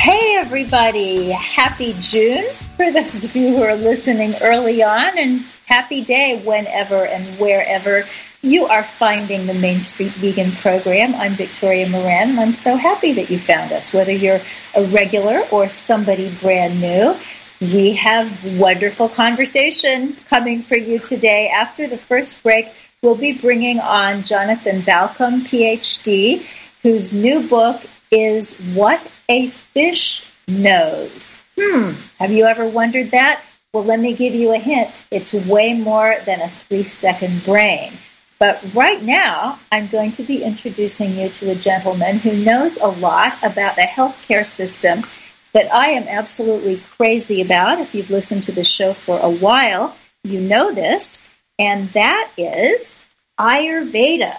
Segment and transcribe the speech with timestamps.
[0.00, 1.28] Hey, everybody.
[1.30, 2.46] Happy June
[2.78, 8.04] for those of you who are listening early on, and happy day whenever and wherever
[8.40, 11.14] you are finding the Main Street Vegan program.
[11.14, 14.40] I'm Victoria Moran, and I'm so happy that you found us, whether you're
[14.74, 17.14] a regular or somebody brand new.
[17.60, 21.50] We have wonderful conversation coming for you today.
[21.50, 22.68] After the first break,
[23.02, 26.46] we'll be bringing on Jonathan Balcombe, PhD,
[26.82, 31.40] whose new book is What a Fish Knows.
[31.58, 33.40] Hmm, have you ever wondered that?
[33.72, 34.90] Well, let me give you a hint.
[35.12, 37.92] It's way more than a three second brain.
[38.40, 42.88] But right now, I'm going to be introducing you to a gentleman who knows a
[42.88, 45.04] lot about the healthcare system
[45.52, 47.80] that I am absolutely crazy about.
[47.80, 51.26] If you've listened to the show for a while, you know this,
[51.58, 53.00] and that is
[53.38, 54.36] Ayurveda.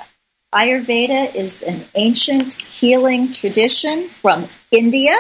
[0.54, 5.16] Ayurveda is an ancient healing tradition from India,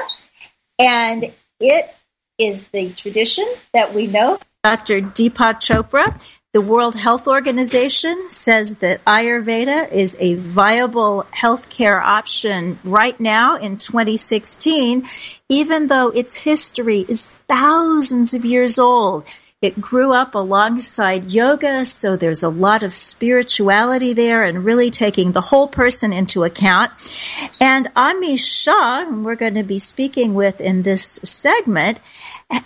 [0.77, 1.95] and it
[2.37, 4.37] is the tradition that we know.
[4.63, 4.99] Dr.
[4.99, 6.05] Deepak Chopra,
[6.51, 13.77] the World Health Organization, says that Ayurveda is a viable healthcare option right now in
[13.77, 15.05] 2016,
[15.47, 19.23] even though its history is thousands of years old.
[19.61, 25.33] It grew up alongside yoga, so there's a lot of spirituality there and really taking
[25.33, 26.91] the whole person into account.
[27.61, 31.99] And Amish Shah, whom we're going to be speaking with in this segment,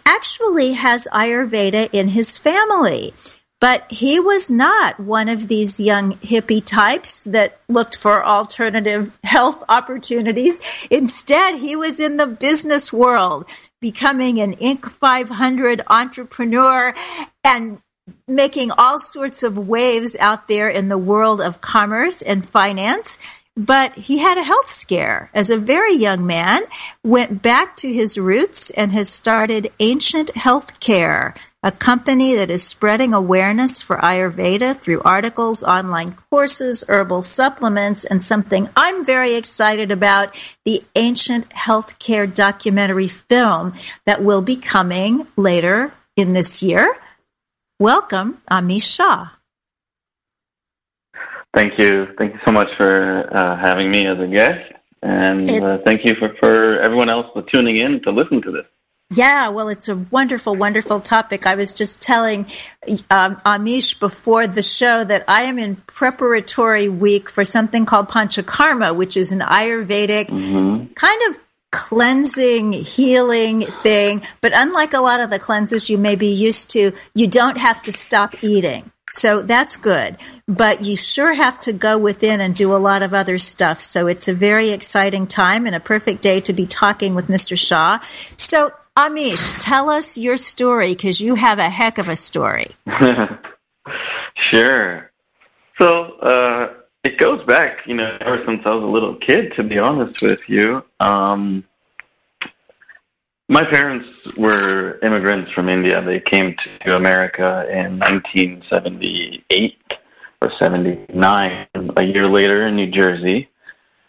[0.05, 3.13] actually has Ayurveda in his family.
[3.61, 9.63] But he was not one of these young hippie types that looked for alternative health
[9.69, 10.59] opportunities.
[10.91, 13.45] Instead, he was in the business world,
[13.79, 14.85] becoming an Inc.
[14.85, 16.93] 500 entrepreneur
[17.43, 17.81] and
[18.27, 23.17] making all sorts of waves out there in the world of commerce and finance.
[23.57, 26.63] But he had a health scare as a very young man,
[27.03, 33.15] went back to his roots and has started Ancient Healthcare, a company that is spreading
[33.15, 40.39] awareness for Ayurveda through articles, online courses, herbal supplements, and something I'm very excited about,
[40.63, 43.73] the Ancient Healthcare documentary film
[44.05, 46.95] that will be coming later in this year.
[47.79, 49.29] Welcome, Amish Shah.
[51.55, 52.09] Thank you.
[52.19, 54.71] Thank you so much for uh, having me as a guest.
[55.01, 58.65] And uh, thank you for, for everyone else for tuning in to listen to this.
[59.11, 61.45] Yeah, well, it's a wonderful, wonderful topic.
[61.45, 62.47] I was just telling
[63.11, 68.95] um, Amish before the show that I am in preparatory week for something called Panchakarma,
[68.95, 70.93] which is an Ayurvedic mm-hmm.
[70.93, 71.39] kind of
[71.71, 74.23] cleansing, healing thing.
[74.41, 77.83] But unlike a lot of the cleanses you may be used to, you don't have
[77.83, 78.91] to stop eating.
[79.11, 80.17] So that's good.
[80.47, 83.81] But you sure have to go within and do a lot of other stuff.
[83.81, 87.57] So it's a very exciting time and a perfect day to be talking with Mr.
[87.57, 87.99] Shah.
[88.35, 92.71] So Amish, tell us your story because you have a heck of a story.
[94.51, 95.11] sure.
[95.77, 99.51] So uh, it goes back, you know, ever since I was a little kid.
[99.57, 101.65] To be honest with you, um,
[103.49, 104.07] my parents
[104.37, 106.01] were immigrants from India.
[106.01, 106.55] They came
[106.85, 109.77] to America in 1978
[110.41, 113.49] or 79, a year later in New Jersey.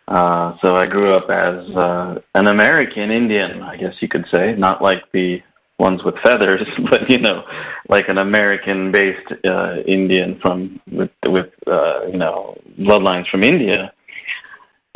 [0.09, 4.55] Uh, so I grew up as uh, an American Indian, I guess you could say,
[4.57, 5.43] not like the
[5.79, 7.45] ones with feathers, but you know,
[7.89, 13.93] like an American-based uh, Indian from with with uh, you know bloodlines from India.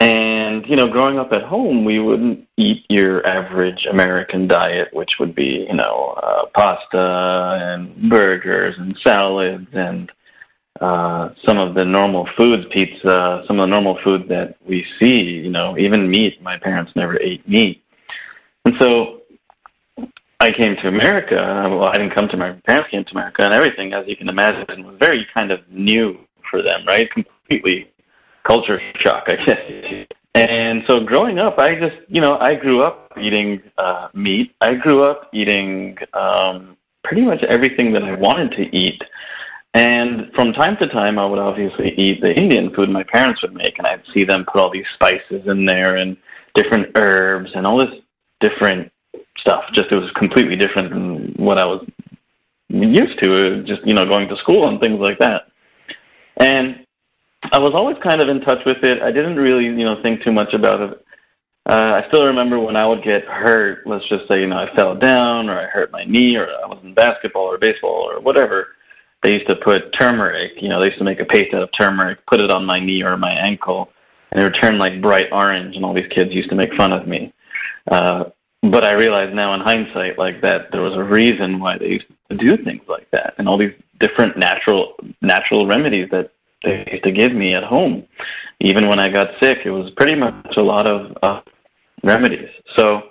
[0.00, 5.10] And, you know, growing up at home, we wouldn't eat your average American diet, which
[5.20, 10.10] would be, you know, uh, pasta and burgers and salads and
[10.80, 15.20] uh, some of the normal foods, pizza, some of the normal food that we see,
[15.20, 16.40] you know, even meat.
[16.42, 17.82] My parents never ate meat.
[18.64, 19.20] And so
[20.40, 21.36] I came to America.
[21.68, 22.60] Well, I didn't come to America.
[22.66, 25.60] My parents came to America, and everything, as you can imagine, was very kind of
[25.70, 26.18] new
[26.50, 27.10] for them, right?
[27.10, 27.90] Completely
[28.44, 30.06] culture shock, I guess.
[30.34, 34.54] And so growing up, I just, you know, I grew up eating uh, meat.
[34.60, 39.02] I grew up eating um, pretty much everything that I wanted to eat.
[39.74, 43.54] And from time to time, I would obviously eat the Indian food my parents would
[43.54, 46.16] make, and I'd see them put all these spices in there and
[46.54, 48.00] different herbs and all this
[48.40, 48.90] different
[49.38, 49.64] stuff.
[49.72, 51.86] Just it was completely different than what I was
[52.68, 55.42] used to, just you know, going to school and things like that.
[56.36, 56.84] And
[57.52, 59.02] I was always kind of in touch with it.
[59.02, 61.06] I didn't really, you know, think too much about it.
[61.68, 63.86] Uh, I still remember when I would get hurt.
[63.86, 66.66] Let's just say, you know, I fell down, or I hurt my knee, or I
[66.66, 68.68] was in basketball or baseball or whatever.
[69.22, 70.52] They used to put turmeric.
[70.60, 72.80] You know, they used to make a paste out of turmeric, put it on my
[72.80, 73.90] knee or my ankle,
[74.30, 75.76] and it would turn like bright orange.
[75.76, 77.32] And all these kids used to make fun of me.
[77.90, 78.24] Uh,
[78.62, 82.06] but I realize now in hindsight, like that, there was a reason why they used
[82.30, 86.32] to do things like that, and all these different natural natural remedies that
[86.62, 88.06] they used to give me at home.
[88.60, 91.40] Even when I got sick, it was pretty much a lot of uh,
[92.02, 92.50] remedies.
[92.76, 93.02] So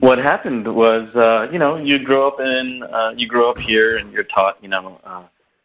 [0.00, 3.98] what happened was, uh, you know, you grow up in, uh, you grow up here,
[3.98, 5.22] and you're taught, you know, uh,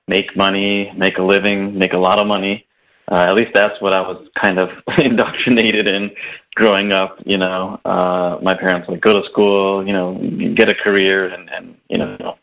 [0.08, 2.66] make money, make a living, make a lot of money.
[3.12, 6.12] Uh, at least that's what I was kind of indoctrinated in
[6.56, 7.18] growing up.
[7.26, 10.20] You know, uh, my parents like go to school, you know,
[10.56, 12.38] get a career, and and you know,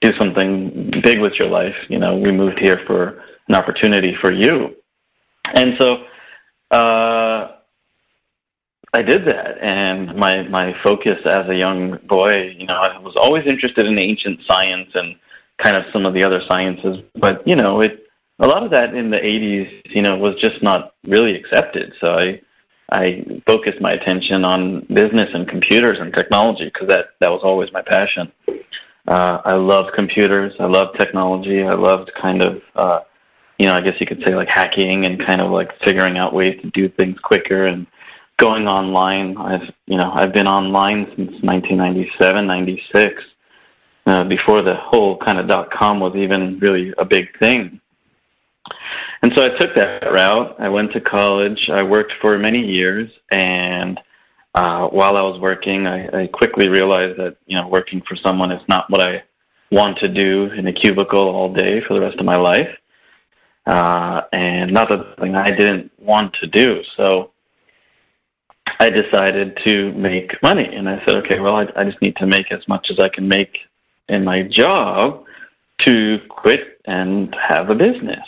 [0.00, 1.76] do something big with your life.
[1.88, 4.76] You know, we moved here for an opportunity for you.
[5.54, 6.04] And so
[6.70, 7.52] uh,
[8.94, 9.58] I did that.
[9.60, 13.98] And my, my focus as a young boy, you know, I was always interested in
[13.98, 15.16] ancient science and
[15.58, 16.98] kind of some of the other sciences.
[17.14, 18.04] But, you know, it,
[18.38, 21.92] a lot of that in the 80s, you know, was just not really accepted.
[22.00, 22.40] So I,
[22.90, 27.70] I focused my attention on business and computers and technology because that, that was always
[27.72, 28.32] my passion.
[29.06, 30.54] Uh, I loved computers.
[30.60, 31.62] I loved technology.
[31.62, 33.00] I loved kind of, uh,
[33.58, 36.32] you know, I guess you could say like hacking and kind of like figuring out
[36.32, 37.86] ways to do things quicker and
[38.38, 39.36] going online.
[39.36, 43.22] I've, you know, I've been online since 1997, 96,
[44.06, 47.80] uh, before the whole kind of dot com was even really a big thing.
[49.22, 50.56] And so I took that route.
[50.58, 51.68] I went to college.
[51.72, 54.00] I worked for many years and
[54.58, 58.50] uh, while I was working, I, I quickly realized that you know working for someone
[58.50, 59.22] is not what I
[59.70, 62.68] want to do in a cubicle all day for the rest of my life,
[63.66, 64.88] uh, and not
[65.20, 66.82] thing I didn't want to do.
[66.96, 67.30] So
[68.80, 72.26] I decided to make money, and I said, okay, well, I, I just need to
[72.26, 73.58] make as much as I can make
[74.08, 75.24] in my job
[75.86, 78.26] to quit and have a business.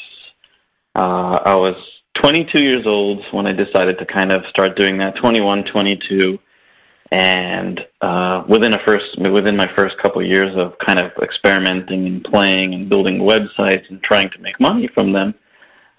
[0.94, 1.76] Uh, I was
[2.20, 5.16] 22 years old when I decided to kind of start doing that.
[5.16, 6.38] 21, 22,
[7.12, 12.06] and uh, within a first within my first couple of years of kind of experimenting
[12.06, 15.34] and playing and building websites and trying to make money from them,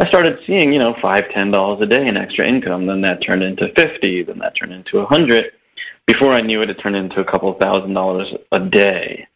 [0.02, 2.86] I started seeing you know five, ten dollars a day in extra income.
[2.86, 4.24] Then that turned into fifty.
[4.24, 5.52] Then that turned into a hundred.
[6.08, 9.28] Before I knew it, it turned into a couple of thousand dollars a day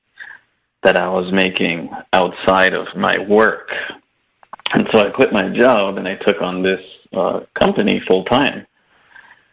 [0.84, 3.72] that I was making outside of my work
[4.74, 6.82] and so I quit my job and I took on this
[7.14, 8.66] uh, company full time.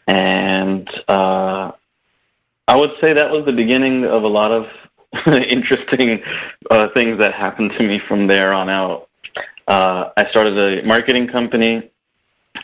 [0.09, 1.73] And uh,
[2.67, 4.67] I would say that was the beginning of a lot of
[5.27, 6.23] interesting
[6.71, 9.09] uh, things that happened to me from there on out.
[9.69, 11.91] Uh, I started a marketing company.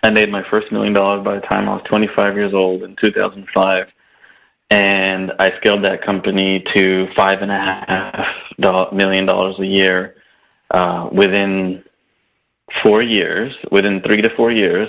[0.03, 2.97] I made my first million dollars by the time I was 25 years old in
[2.97, 3.87] 2005.
[4.71, 7.57] And I scaled that company to five and a
[8.59, 10.17] half million dollars a year
[10.71, 11.83] uh, within
[12.83, 14.89] four years, within three to four years,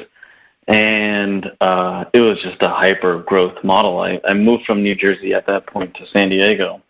[0.67, 3.99] and uh, it was just a hyper growth model.
[3.99, 6.81] I, I moved from New Jersey at that point to San Diego,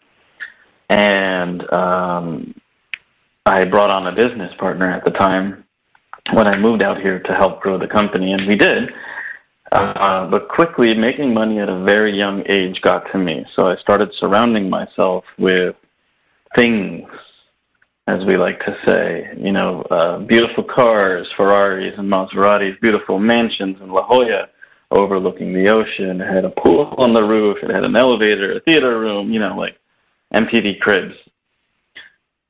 [0.89, 2.59] and um,
[3.50, 5.65] I brought on a business partner at the time
[6.34, 8.91] when I moved out here to help grow the company, and we did.
[9.72, 13.44] Uh, but quickly, making money at a very young age got to me.
[13.56, 15.75] So I started surrounding myself with
[16.56, 17.08] things
[18.06, 19.29] as we like to say.
[19.36, 24.50] You know, uh, beautiful cars, Ferraris and Maseratis, beautiful mansions in La Jolla
[24.91, 26.22] overlooking the ocean.
[26.22, 27.58] It had a pool on the roof.
[27.63, 29.75] It had an elevator, a theater room, you know, like
[30.36, 31.15] MTV cribs.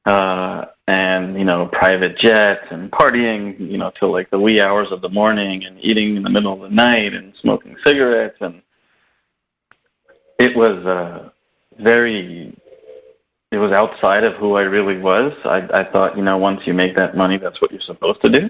[0.06, 4.88] Uh, and, you know, private jets and partying, you know, till like the wee hours
[4.92, 8.38] of the morning and eating in the middle of the night and smoking cigarettes.
[8.42, 8.62] And
[10.40, 11.30] it was, uh,
[11.80, 12.56] very
[13.52, 15.34] it was outside of who I really was.
[15.44, 18.30] I, I thought, you know, once you make that money, that's what you're supposed to
[18.30, 18.50] do.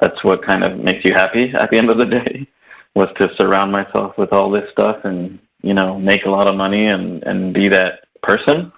[0.00, 2.48] That's what kind of makes you happy at the end of the day,
[2.94, 6.56] was to surround myself with all this stuff and, you know, make a lot of
[6.56, 8.72] money and, and be that person.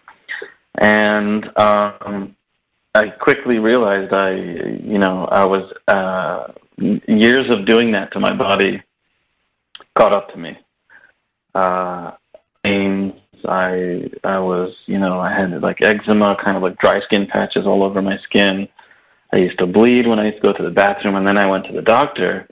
[0.78, 2.34] And um,
[2.94, 8.34] I quickly realized I, you know, I was, uh, years of doing that to my
[8.34, 8.82] body
[9.96, 10.58] caught up to me.
[11.54, 12.12] Uh,
[12.64, 17.26] pains, I I was you know I had like eczema, kind of like dry skin
[17.26, 18.68] patches all over my skin.
[19.32, 21.46] I used to bleed when I used to go to the bathroom, and then I
[21.46, 22.48] went to the doctor,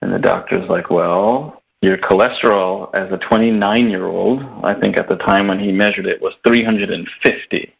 [0.00, 5.08] and the doctor's like, "Well, your cholesterol as a 29 year old, I think at
[5.08, 7.75] the time when he measured it was 350."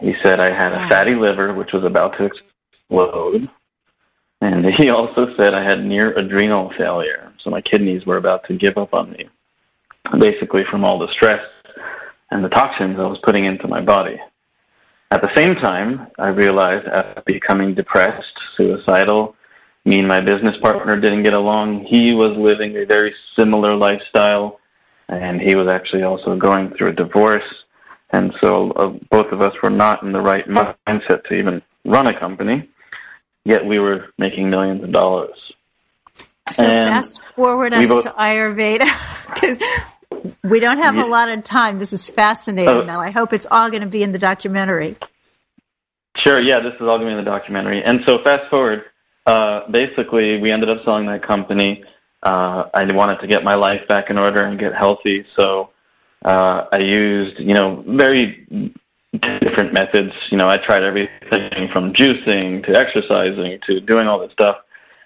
[0.00, 3.48] He said I had a fatty liver, which was about to explode.
[4.40, 8.56] And he also said I had near adrenal failure, so my kidneys were about to
[8.56, 9.28] give up on me
[10.18, 11.44] basically from all the stress
[12.30, 14.18] and the toxins I was putting into my body.
[15.10, 19.34] At the same time, I realized after becoming depressed, suicidal,
[19.84, 21.84] me and my business partner didn't get along.
[21.84, 24.60] He was living a very similar lifestyle,
[25.08, 27.44] and he was actually also going through a divorce.
[28.10, 32.08] And so uh, both of us were not in the right mindset to even run
[32.08, 32.68] a company,
[33.44, 35.36] yet we were making millions of dollars.
[36.48, 39.58] So and fast forward us both, to Ayurveda because
[40.42, 41.04] we don't have yeah.
[41.04, 41.78] a lot of time.
[41.78, 43.00] This is fascinating, uh, though.
[43.00, 44.96] I hope it's all going to be in the documentary.
[46.16, 46.40] Sure.
[46.40, 47.82] Yeah, this is all going to be in the documentary.
[47.84, 48.84] And so, fast forward.
[49.26, 51.84] Uh, basically, we ended up selling that company.
[52.22, 55.70] Uh, I wanted to get my life back in order and get healthy, so
[56.24, 58.46] uh, I used, you know, very
[59.40, 60.12] different methods.
[60.30, 64.56] You know, I tried everything from juicing to exercising to doing all this stuff,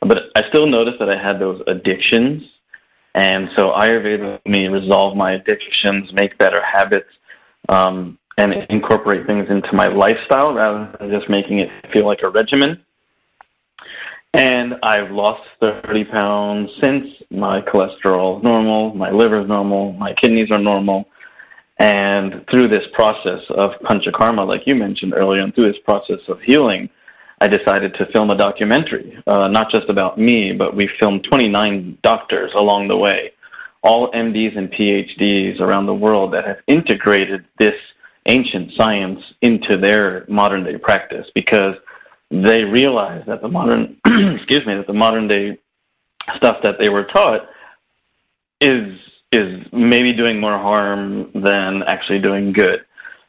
[0.00, 2.42] but I still noticed that I had those addictions
[3.14, 7.10] and so Ayurveda helped me resolve my addictions, make better habits,
[7.68, 12.30] um, and incorporate things into my lifestyle rather than just making it feel like a
[12.30, 12.82] regimen.
[14.34, 17.06] And I've lost 30 pounds since.
[17.30, 21.06] My cholesterol is normal, my liver is normal, my kidneys are normal.
[21.78, 26.40] And through this process of panchakarma, like you mentioned earlier, and through this process of
[26.40, 26.88] healing,
[27.40, 31.98] I decided to film a documentary, uh, not just about me, but we filmed 29
[32.02, 33.32] doctors along the way,
[33.82, 37.74] all MDs and PhDs around the world that have integrated this
[38.26, 41.80] ancient science into their modern day practice because
[42.32, 45.58] they realized that the modern, excuse me, that the modern day
[46.36, 47.42] stuff that they were taught
[48.60, 48.98] is
[49.32, 52.84] is maybe doing more harm than actually doing good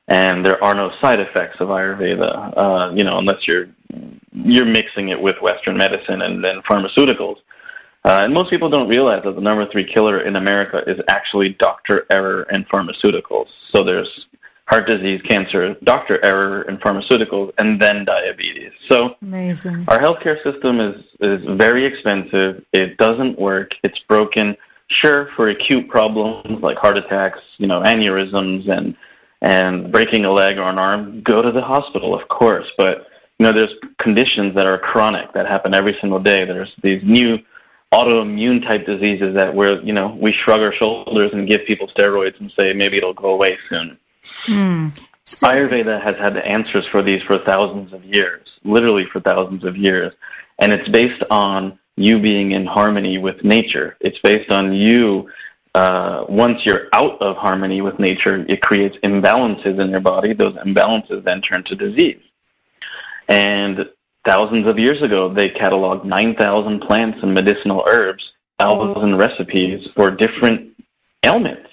[0.08, 3.68] and there are no side effects of Ayurveda, uh, you know, unless you're
[4.34, 7.38] you're mixing it with Western medicine and then pharmaceuticals.
[8.04, 11.50] Uh, and most people don't realize that the number three killer in America is actually
[11.60, 13.46] doctor error and pharmaceuticals.
[13.72, 14.10] So there's
[14.66, 18.72] heart disease, cancer, doctor error, and pharmaceuticals, and then diabetes.
[18.90, 19.86] So Amazing.
[19.88, 22.64] our healthcare system is is very expensive.
[22.74, 23.72] It doesn't work.
[23.84, 24.56] It's broken.
[24.90, 28.96] Sure, for acute problems like heart attacks, you know, aneurysms, and
[29.42, 32.68] and breaking a leg or an arm, go to the hospital, of course.
[32.78, 33.08] But
[33.40, 36.46] you know, there's conditions that are chronic that happen every single day.
[36.46, 37.40] There's these new
[37.94, 42.40] autoimmune type diseases that where you know we shrug our shoulders and give people steroids
[42.40, 43.98] and say maybe it'll go away soon.
[44.48, 45.00] Mm.
[45.26, 49.78] So- Ayurveda has had answers for these for thousands of years, literally for thousands of
[49.78, 50.14] years,
[50.60, 53.96] and it's based on you being in harmony with nature.
[54.02, 55.30] It's based on you
[55.76, 60.34] uh, once you're out of harmony with nature, it creates imbalances in your body.
[60.34, 62.22] Those imbalances then turn to disease.
[63.28, 63.90] And
[64.26, 68.24] thousands of years ago, they cataloged 9,000 plants and medicinal herbs,
[68.60, 70.76] thousands recipes for different
[71.24, 71.70] ailments.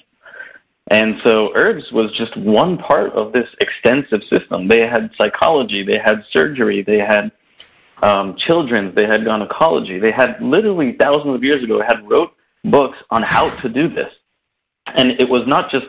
[0.91, 4.67] And so herbs was just one part of this extensive system.
[4.67, 7.31] They had psychology, they had surgery, they had
[8.03, 9.99] um, children, they had gynecology.
[9.99, 12.33] They had literally thousands of years ago had wrote
[12.65, 14.13] books on how to do this.
[14.87, 15.87] And it was not just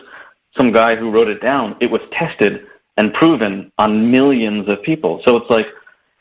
[0.58, 1.78] some guy who wrote it down.
[1.80, 2.68] It was tested
[2.98, 5.22] and proven on millions of people.
[5.26, 5.68] So it's like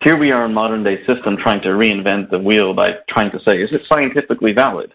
[0.03, 3.41] here we are in modern day system trying to reinvent the wheel by trying to
[3.41, 4.95] say, is it scientifically valid?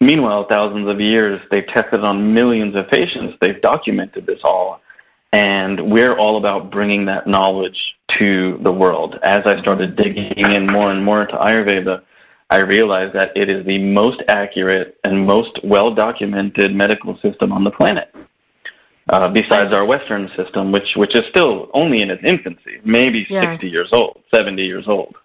[0.00, 3.36] Meanwhile, thousands of years, they've tested on millions of patients.
[3.40, 4.80] They've documented this all.
[5.32, 9.18] And we're all about bringing that knowledge to the world.
[9.22, 12.02] As I started digging in more and more into Ayurveda,
[12.50, 17.64] I realized that it is the most accurate and most well documented medical system on
[17.64, 18.14] the planet.
[19.08, 23.60] Uh, besides our Western system, which which is still only in its infancy, maybe yes.
[23.60, 25.16] sixty years old, seventy years old.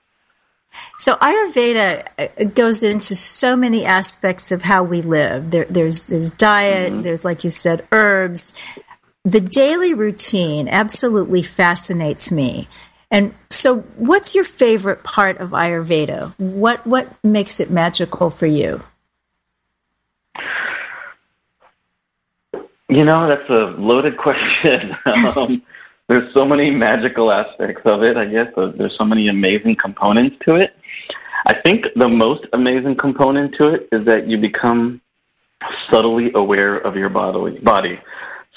[0.97, 5.51] So Ayurveda uh, goes into so many aspects of how we live.
[5.51, 6.91] There, there's there's diet.
[6.91, 7.01] Mm-hmm.
[7.03, 8.53] There's like you said, herbs.
[9.25, 12.67] The daily routine absolutely fascinates me.
[13.11, 16.37] And so, what's your favorite part of Ayurveda?
[16.37, 18.83] What what makes it magical for you?
[22.87, 24.95] You know, that's a loaded question.
[25.05, 25.63] um,
[26.09, 28.17] there's so many magical aspects of it.
[28.17, 30.75] I guess there's so many amazing components to it.
[31.45, 35.01] I think the most amazing component to it is that you become
[35.91, 37.59] subtly aware of your body.
[37.59, 37.91] Body.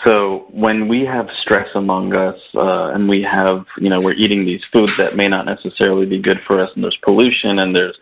[0.03, 4.47] So when we have stress among us, uh, and we have, you know, we're eating
[4.47, 7.99] these foods that may not necessarily be good for us, and there's pollution, and there's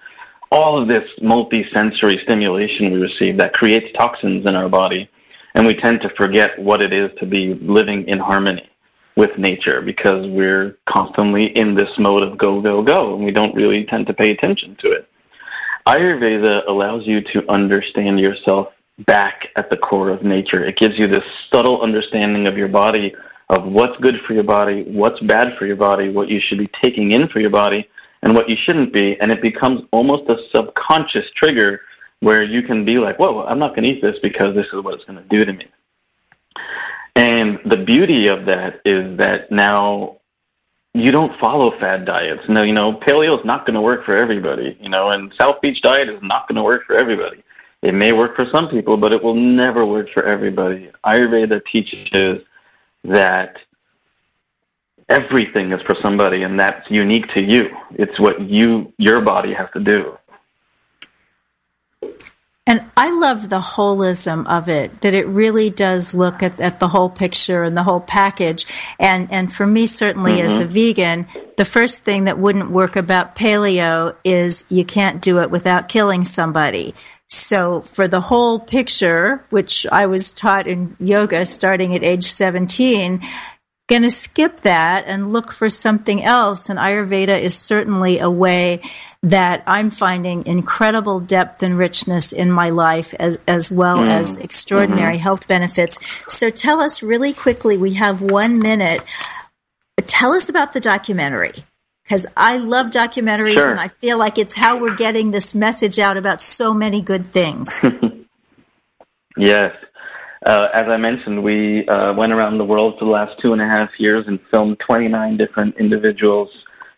[0.53, 5.11] all of this multi-sensory stimulation we receive that creates toxins in our body,
[5.55, 8.70] and we tend to forget what it is to be living in harmony
[9.17, 13.55] with nature because we're constantly in this mode of go, go, go, and we don't
[13.55, 15.09] really tend to pay attention to it.
[15.87, 18.69] Ayurveda allows you to understand yourself
[19.07, 20.65] back at the core of nature.
[20.65, 23.15] It gives you this subtle understanding of your body,
[23.49, 26.69] of what's good for your body, what's bad for your body, what you should be
[26.83, 27.89] taking in for your body,
[28.23, 29.19] and what you shouldn't be.
[29.21, 31.81] And it becomes almost a subconscious trigger
[32.21, 34.85] where you can be like, whoa, I'm not going to eat this because this is
[34.85, 35.67] what it's going to do to me.
[37.17, 40.19] And the beauty of that is that now
[40.95, 42.43] you don't follow fad diets.
[42.49, 45.61] No, you know, paleo is not going to work for everybody, you know, and South
[45.61, 47.43] Beach diet is not going to work for everybody.
[47.83, 50.91] It may work for some people, but it will never work for everybody.
[51.05, 52.43] Ayurveda teaches
[53.05, 53.57] that
[55.09, 57.71] everything is for somebody and that's unique to you.
[57.93, 60.17] It's what you your body has to do.
[62.67, 66.89] And I love the holism of it, that it really does look at, at the
[66.89, 68.67] whole picture and the whole package.
[68.99, 70.47] And, and for me, certainly mm-hmm.
[70.47, 75.41] as a vegan, the first thing that wouldn't work about paleo is you can't do
[75.41, 76.95] it without killing somebody.
[77.29, 83.23] So for the whole picture, which I was taught in yoga starting at age 17,
[83.89, 86.71] going to skip that and look for something else.
[86.71, 88.83] And Ayurveda is certainly a way
[89.23, 94.09] that I'm finding incredible depth and richness in my life as, as well mm.
[94.09, 95.23] as extraordinary mm-hmm.
[95.23, 95.99] health benefits.
[96.29, 99.05] So tell us really quickly, we have one minute.
[100.07, 101.53] Tell us about the documentary
[102.03, 103.71] because I love documentaries sure.
[103.71, 107.27] and I feel like it's how we're getting this message out about so many good
[107.27, 107.79] things.
[109.37, 109.75] yes.
[110.45, 113.61] Uh, as I mentioned, we uh, went around the world for the last two and
[113.61, 116.49] a half years and filmed 29 different individuals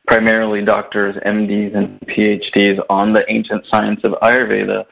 [0.06, 4.84] primarily doctors, MDs, and PhDs on the ancient science of Ayurveda,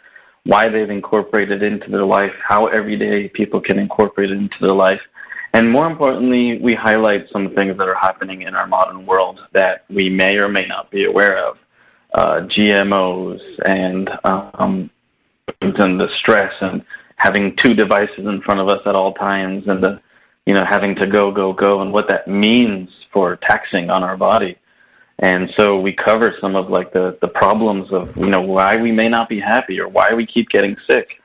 [0.45, 5.01] why they've incorporated into their life, how everyday people can incorporate it into their life.
[5.53, 9.85] And more importantly, we highlight some things that are happening in our modern world that
[9.91, 11.59] we may or may not be aware of.
[12.15, 14.91] Uh, GMOs and um,
[15.61, 16.85] and the stress and
[17.17, 20.01] having two devices in front of us at all times and the
[20.47, 24.17] you know having to go go go and what that means for taxing on our
[24.17, 24.57] body
[25.21, 28.91] and so we cover some of like the, the problems of, you know, why we
[28.91, 31.21] may not be happy or why we keep getting sick.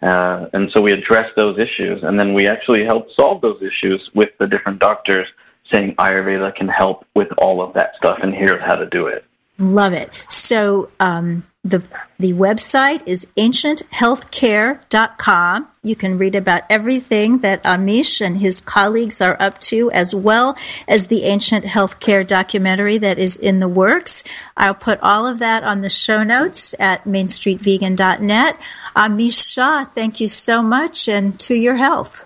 [0.00, 4.08] Uh, and so we address those issues and then we actually help solve those issues
[4.14, 5.28] with the different doctors
[5.70, 9.24] saying Ayurveda can help with all of that stuff and here's how to do it.
[9.58, 10.14] Love it.
[10.30, 11.82] So, um, the,
[12.18, 15.68] the website is ancienthealthcare.com.
[15.82, 20.56] You can read about everything that Amish and his colleagues are up to, as well
[20.88, 24.24] as the Ancient Healthcare documentary that is in the works.
[24.56, 28.58] I'll put all of that on the show notes at mainstreetvegan.net.
[28.96, 32.24] Amish Shah, thank you so much and to your health.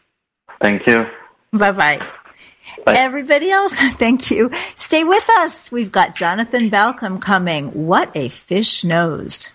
[0.61, 1.07] Thank you.
[1.53, 2.07] Bye bye.
[2.85, 2.95] Bye.
[2.97, 4.51] Everybody else, thank you.
[4.75, 5.71] Stay with us.
[5.71, 7.87] We've got Jonathan Balcombe coming.
[7.87, 9.54] What a fish knows.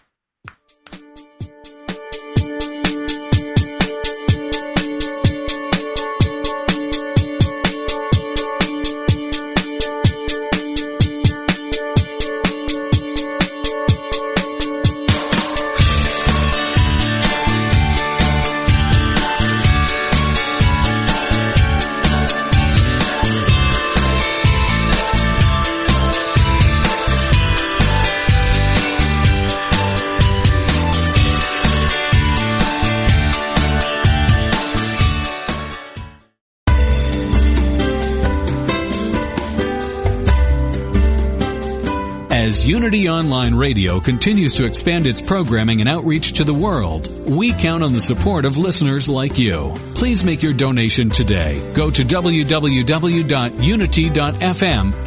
[42.50, 47.54] As Unity Online Radio continues to expand its programming and outreach to the world, we
[47.54, 49.72] count on the support of listeners like you.
[49.94, 51.62] Please make your donation today.
[51.76, 52.54] Go to www.unity.fm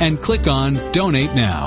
[0.00, 1.66] and click on Donate Now.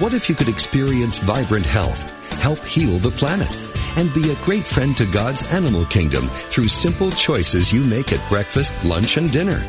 [0.00, 3.50] What if you could experience vibrant health, help heal the planet,
[3.96, 8.28] and be a great friend to God's animal kingdom through simple choices you make at
[8.28, 9.62] breakfast, lunch, and dinner?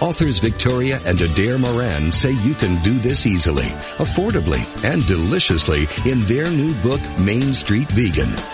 [0.00, 6.20] Authors Victoria and Adair Moran say you can do this easily, affordably, and deliciously in
[6.22, 8.53] their new book, Main Street Vegan.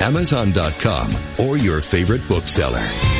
[0.00, 3.19] Amazon.com, or your favorite bookseller.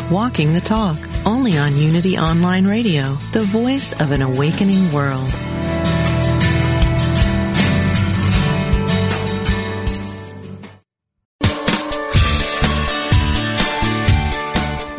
[0.11, 5.31] Walking the Talk only on Unity Online Radio, the voice of an awakening world.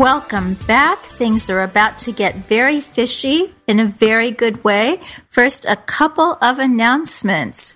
[0.00, 1.00] Welcome back.
[1.00, 4.98] Things are about to get very fishy in a very good way.
[5.28, 7.74] First, a couple of announcements.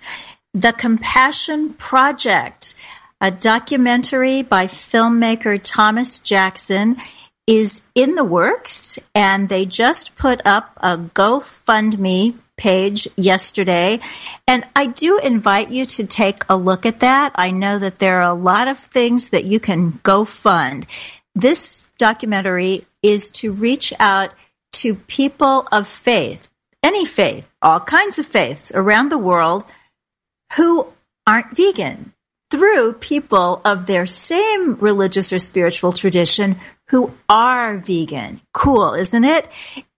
[0.51, 2.73] The Compassion Project,
[3.21, 6.97] a documentary by filmmaker Thomas Jackson,
[7.45, 13.99] is in the works, and they just put up a GoFundMe page yesterday.
[14.47, 17.33] And I do invite you to take a look at that.
[17.35, 20.87] I know that there are a lot of things that you can go fund.
[21.35, 24.31] This documentary is to reach out
[24.73, 26.49] to people of faith,
[26.81, 29.65] any faith, all kinds of faiths around the world
[30.55, 30.87] who
[31.27, 32.13] aren't vegan
[32.51, 38.39] through people of their same religious or spiritual tradition who are vegan.
[38.53, 39.47] Cool, isn't it?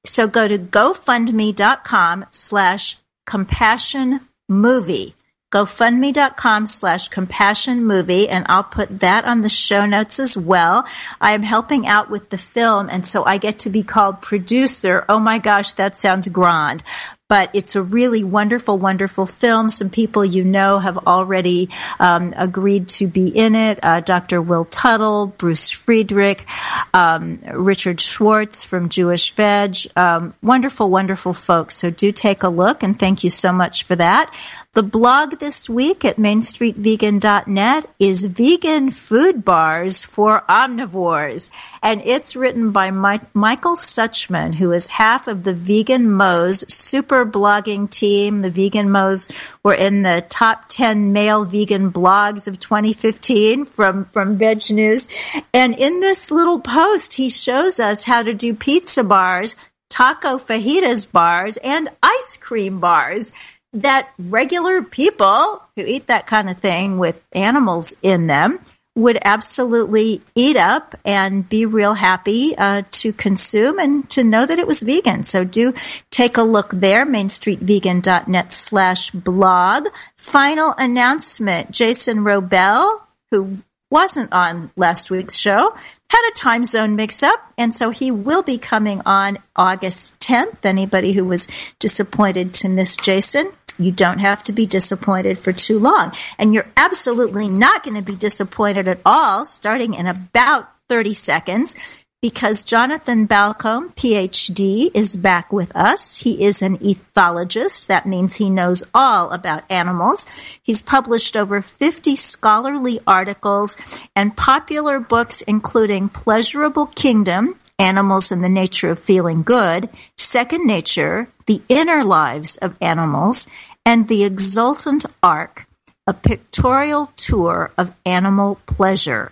[0.06, 5.13] So go to gofundme.com slash compassion movie
[5.52, 10.86] gofundme.com slash compassion movie and I'll put that on the show notes as well.
[11.22, 15.06] I am helping out with the film and so I get to be called producer.
[15.08, 16.84] Oh my gosh, that sounds grand
[17.28, 19.70] but it's a really wonderful, wonderful film.
[19.70, 23.80] Some people you know have already um, agreed to be in it.
[23.84, 24.42] Uh, Dr.
[24.42, 26.46] Will Tuttle, Bruce Friedrich,
[26.94, 29.76] um, Richard Schwartz from Jewish Veg.
[29.96, 31.76] Um, wonderful, wonderful folks.
[31.76, 34.34] So do take a look and thank you so much for that.
[34.78, 41.50] The blog this week at mainstreetvegan.net is vegan food bars for omnivores.
[41.82, 47.90] And it's written by Michael Suchman, who is half of the Vegan Mo's super blogging
[47.90, 48.44] team.
[48.44, 49.30] The Vegan Mo's
[49.63, 55.08] were in the top 10 male vegan blogs of 2015 from, from Veg News.
[55.56, 59.56] And in this little post, he shows us how to do pizza bars,
[59.90, 63.34] taco fajitas bars, and ice cream bars
[63.74, 68.60] that regular people who eat that kind of thing with animals in them
[68.98, 74.58] would absolutely eat up and be real happy uh, to consume and to know that
[74.58, 75.22] it was vegan.
[75.22, 75.74] So do
[76.10, 79.88] take a look there, mainstreetvegan.net slash blog.
[80.16, 83.60] Final announcement, Jason Wrobel, who
[83.92, 85.76] wasn't on last week's show,
[86.10, 90.63] had a time zone mix up, and so he will be coming on August 10th.
[90.63, 91.48] Anybody who was
[91.80, 96.12] disappointed to miss Jason, You don't have to be disappointed for too long.
[96.39, 101.76] And you're absolutely not going to be disappointed at all starting in about 30 seconds
[102.22, 106.18] because Jonathan Balcombe, PhD, is back with us.
[106.18, 107.88] He is an ethologist.
[107.88, 110.26] That means he knows all about animals.
[110.64, 113.78] He's published over 50 scholarly articles
[114.16, 121.28] and popular books, including Pleasurable Kingdom, Animals and the Nature of Feeling Good, Second Nature,
[121.46, 123.48] The Inner Lives of Animals,
[123.86, 125.68] and The Exultant Ark,
[126.08, 129.32] a pictorial tour of animal pleasure.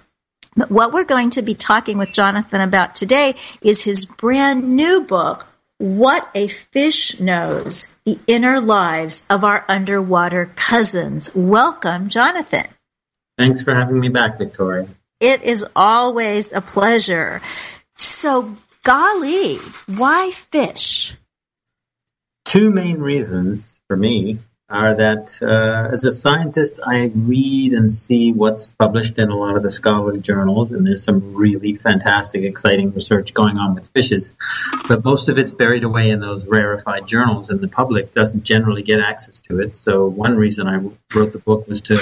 [0.56, 5.02] But what we're going to be talking with Jonathan about today is his brand new
[5.02, 5.46] book,
[5.80, 11.30] What a Fish Knows The Inner Lives of Our Underwater Cousins.
[11.36, 12.68] Welcome, Jonathan.
[13.38, 14.88] Thanks for having me back, Victoria.
[15.20, 17.42] It is always a pleasure.
[17.98, 21.16] So, golly, why fish?
[22.46, 24.40] Two main reasons for me
[24.70, 29.58] are that uh, as a scientist, I read and see what's published in a lot
[29.58, 34.34] of the scholarly journals, and there's some really fantastic, exciting research going on with fishes.
[34.88, 38.82] But most of it's buried away in those rarefied journals, and the public doesn't generally
[38.82, 39.78] get access to it.
[39.78, 40.78] So, one reason I
[41.16, 41.98] wrote the book was to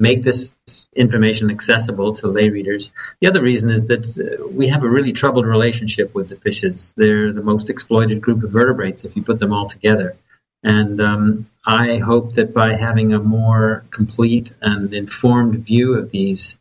[0.00, 0.54] make this
[0.94, 2.90] information accessible to lay readers.
[3.20, 6.92] The other reason is that uh, we have a really troubled relationship with the fishes.
[6.96, 10.16] They're the most exploited group of vertebrates if you put them all together.
[10.64, 16.56] And um, I hope that by having a more complete and informed view of these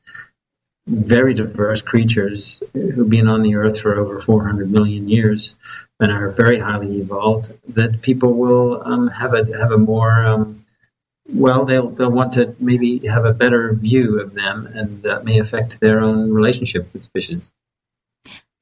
[0.85, 5.55] very diverse creatures who've been on the earth for over 400 million years
[5.99, 10.63] and are very highly evolved, that people will um, have a have a more um,
[11.29, 15.39] well, they'll they'll want to maybe have a better view of them, and that may
[15.39, 17.49] affect their own relationship with fishes.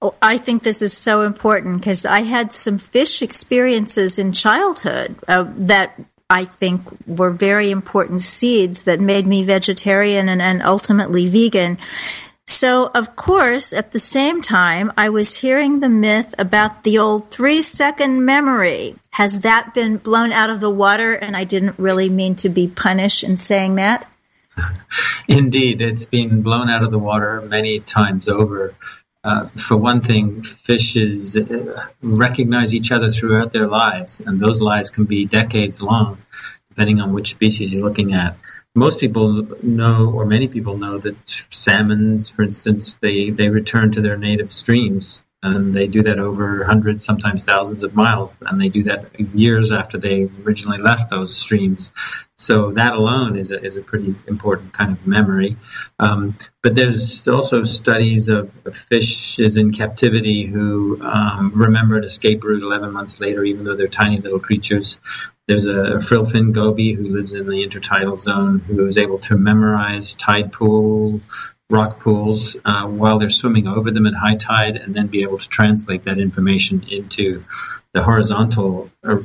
[0.02, 5.16] Oh, I think this is so important because I had some fish experiences in childhood
[5.28, 11.28] uh, that I think were very important seeds that made me vegetarian and, and ultimately
[11.28, 11.78] vegan.
[12.48, 17.30] So, of course, at the same time, I was hearing the myth about the old
[17.30, 18.96] three second memory.
[19.12, 21.14] Has that been blown out of the water?
[21.14, 24.08] And I didn't really mean to be punished in saying that.
[25.28, 28.74] Indeed, it's been blown out of the water many times over.
[29.24, 34.90] Uh, for one thing, fishes uh, recognize each other throughout their lives, and those lives
[34.90, 36.18] can be decades long,
[36.70, 38.36] depending on which species you're looking at.
[38.74, 44.02] Most people know, or many people know, that salmons, for instance, they, they return to
[44.02, 48.70] their native streams and they do that over hundreds, sometimes thousands of miles, and they
[48.70, 51.92] do that years after they originally left those streams.
[52.36, 55.58] So that alone is a, is a pretty important kind of memory.
[55.98, 62.44] Um, but there's also studies of, of fishes in captivity who um, remember an escape
[62.44, 64.98] route 11 months later, even though they're tiny little creatures.
[65.48, 70.14] There's a frillfin goby who lives in the intertidal zone who is able to memorize
[70.14, 71.20] tide pool
[71.72, 75.38] rock pools uh, while they're swimming over them at high tide and then be able
[75.38, 77.44] to translate that information into
[77.94, 79.18] the horizontal uh,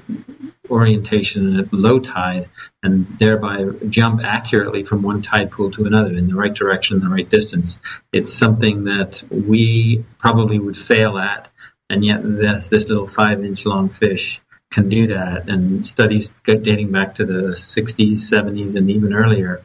[0.71, 2.49] orientation at low tide
[2.83, 7.09] and thereby jump accurately from one tide pool to another in the right direction, the
[7.09, 7.79] right distance.
[8.13, 11.49] It's something that we probably would fail at,
[11.91, 15.49] and yet this, this little five inch long fish can do that.
[15.49, 19.63] And studies dating back to the 60s, 70s, and even earlier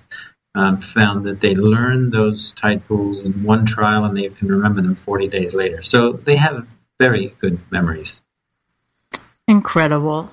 [0.53, 4.81] um, found that they learn those tide pools in one trial and they can remember
[4.81, 5.81] them 40 days later.
[5.81, 6.67] So they have
[6.99, 8.21] very good memories.
[9.47, 10.31] Incredible.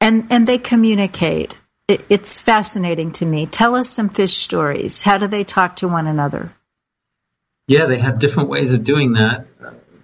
[0.00, 1.58] And, and they communicate.
[1.86, 3.46] It, it's fascinating to me.
[3.46, 5.02] Tell us some fish stories.
[5.02, 6.52] How do they talk to one another?
[7.66, 9.46] Yeah, they have different ways of doing that.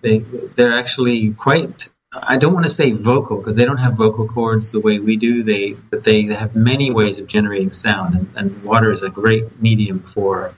[0.02, 1.88] They, they're actually quite
[2.22, 5.16] I don't want to say vocal because they don't have vocal cords the way we
[5.16, 5.42] do.
[5.42, 9.60] They but they have many ways of generating sound, and, and water is a great
[9.60, 10.54] medium for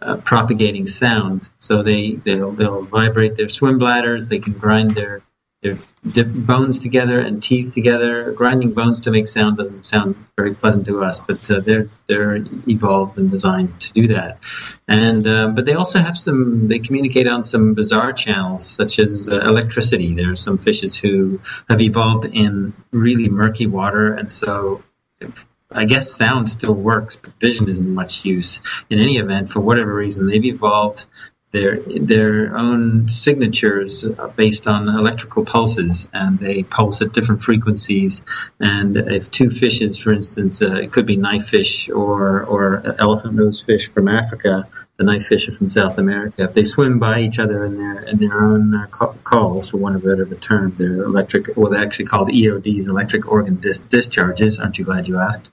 [0.00, 1.48] uh, propagating sound.
[1.56, 4.28] So they they'll they'll vibrate their swim bladders.
[4.28, 5.22] They can grind their
[5.64, 5.78] their
[6.12, 8.32] dip bones together and teeth together.
[8.32, 12.36] Grinding bones to make sound doesn't sound very pleasant to us, but uh, they're they're
[12.68, 14.38] evolved and designed to do that.
[14.86, 16.68] And uh, but they also have some.
[16.68, 20.14] They communicate on some bizarre channels, such as uh, electricity.
[20.14, 24.84] There are some fishes who have evolved in really murky water, and so.
[25.76, 28.60] I guess sound still works, but vision isn't much use.
[28.90, 31.04] In any event, for whatever reason, they've evolved
[31.54, 38.22] their their own signatures based on electrical pulses, and they pulse at different frequencies.
[38.58, 43.60] And if two fishes, for instance, uh, it could be knifefish or or elephant nose
[43.62, 46.44] fish from Africa, the knife fish from South America.
[46.44, 49.96] If they swim by each other in their in their own uh, calls, for one
[49.96, 54.58] of better a term, their electric, well, they're actually called EODs, electric organ dis- discharges.
[54.58, 55.50] Aren't you glad you asked?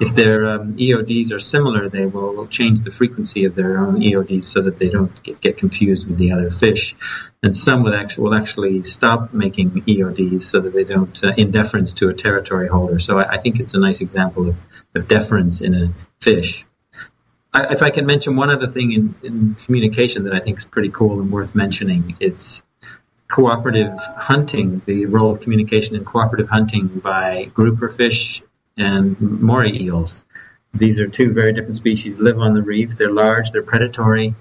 [0.00, 4.46] If their um, EODs are similar, they will change the frequency of their own EODs
[4.46, 6.96] so that they don't get, get confused with the other fish.
[7.42, 11.50] And some will actually, will actually stop making EODs so that they don't, uh, in
[11.50, 12.98] deference to a territory holder.
[12.98, 14.56] So I, I think it's a nice example of,
[14.94, 16.64] of deference in a fish.
[17.58, 20.64] I, if I can mention one other thing in, in communication that I think is
[20.64, 22.62] pretty cool and worth mentioning, it's
[23.26, 28.42] cooperative hunting, the role of communication in cooperative hunting by grouper fish
[28.76, 30.22] and moray eels.
[30.72, 32.96] These are two very different species, live on the reef.
[32.96, 34.34] They're large, they're predatory,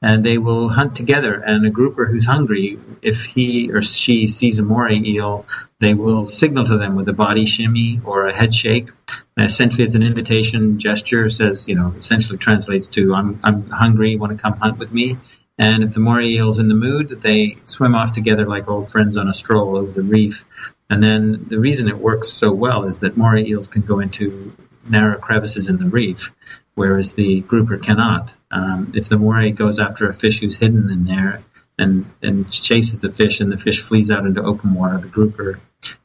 [0.00, 1.34] and they will hunt together.
[1.34, 5.46] And a grouper who's hungry, if he or she sees a moray eel,
[5.80, 8.90] they will signal to them with a body shimmy or a head shake.
[9.38, 11.30] Essentially, it's an invitation gesture.
[11.30, 14.16] Says, you know, essentially translates to "I'm I'm hungry.
[14.16, 15.16] Want to come hunt with me?"
[15.58, 19.16] And if the moray eel's in the mood, they swim off together like old friends
[19.16, 20.44] on a stroll over the reef.
[20.90, 24.54] And then the reason it works so well is that moray eels can go into
[24.88, 26.30] narrow crevices in the reef,
[26.74, 28.32] whereas the grouper cannot.
[28.50, 31.42] Um, if the moray goes after a fish who's hidden in there
[31.78, 35.60] and, and chases the fish and the fish flees out into open water, the grouper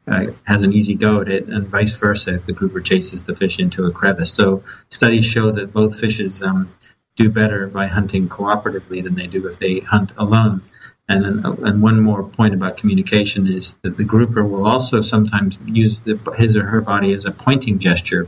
[0.08, 3.36] uh, has an easy go at it, and vice versa if the grouper chases the
[3.36, 4.34] fish into a crevice.
[4.34, 6.70] So studies show that both fishes um,
[7.16, 10.62] do better by hunting cooperatively than they do if they hunt alone.
[11.10, 16.00] And and one more point about communication is that the grouper will also sometimes use
[16.00, 18.28] the, his or her body as a pointing gesture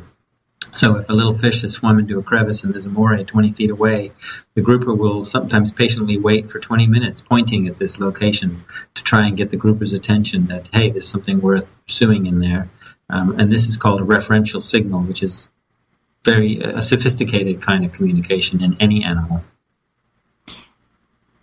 [0.72, 3.54] so if a little fish has swum into a crevice and there's a moray 20
[3.54, 4.12] feet away,
[4.54, 8.64] the grouper will sometimes patiently wait for 20 minutes pointing at this location
[8.96, 12.70] to try and get the grouper's attention that, hey, there's something worth pursuing in there.
[13.10, 15.50] Um, and this is called a referential signal, which is
[16.24, 19.44] very a sophisticated kind of communication in any animal.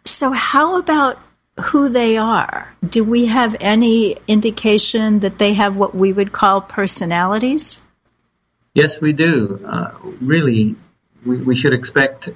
[0.05, 1.19] So how about
[1.61, 2.75] who they are?
[2.87, 7.81] Do we have any indication that they have what we would call personalities?
[8.77, 9.59] Yes, we do.
[9.65, 10.77] Uh, really,
[11.25, 12.29] we, we should expect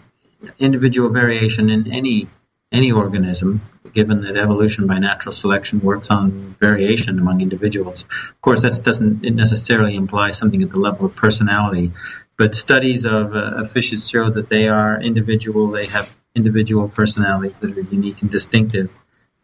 [0.58, 2.28] individual variation in any
[2.72, 3.60] any organism,
[3.92, 8.04] given that evolution by natural selection works on variation among individuals.
[8.30, 11.92] Of course, that doesn't necessarily imply something at the level of personality,
[12.38, 15.66] but studies of, uh, fishes show that they are individual.
[15.66, 18.88] They have individual personalities that are unique and distinctive.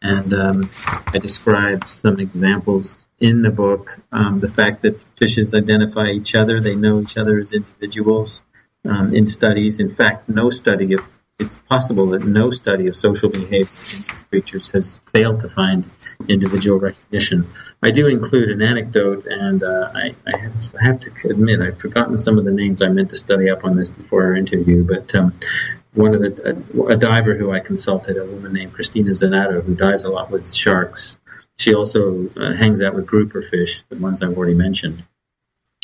[0.01, 6.09] And um, I describe some examples in the book um, the fact that fishes identify
[6.09, 8.41] each other, they know each other as individuals
[8.85, 9.79] um, in studies.
[9.79, 11.05] In fact, no study of
[11.39, 15.85] it's possible that no study of social behavior in these creatures has failed to find
[16.29, 17.47] individual recognition.
[17.83, 21.79] I do include an anecdote, and uh, I, I, have, I, have, to admit I've
[21.79, 24.83] forgotten some of the names I meant to study up on this before our interview.
[24.83, 25.35] But um,
[25.93, 29.75] one of the a, a, diver who I consulted, a woman named Cristina Zenato, who
[29.75, 31.19] dives a lot with sharks,
[31.57, 35.03] she also uh, hangs out with grouper fish, the ones I've already mentioned.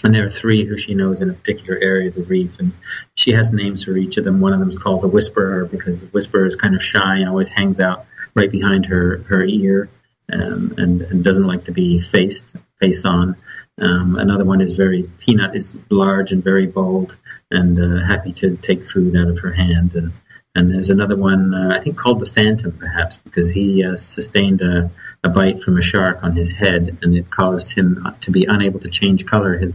[0.04, 2.72] And there are three who she knows in a particular area of the reef, and
[3.14, 4.40] she has names for each of them.
[4.40, 7.28] One of them is called the Whisperer because the Whisperer is kind of shy and
[7.28, 9.88] always hangs out right behind her her ear,
[10.32, 13.36] um, and, and doesn't like to be faced face on.
[13.80, 17.16] Um, another one is very Peanut is large and very bold
[17.50, 19.94] and uh, happy to take food out of her hand.
[19.94, 20.12] And,
[20.54, 24.60] and there's another one uh, I think called the Phantom, perhaps because he uh, sustained
[24.60, 24.90] a
[25.24, 28.80] a bite from a shark on his head, and it caused him to be unable
[28.80, 29.56] to change color.
[29.56, 29.72] His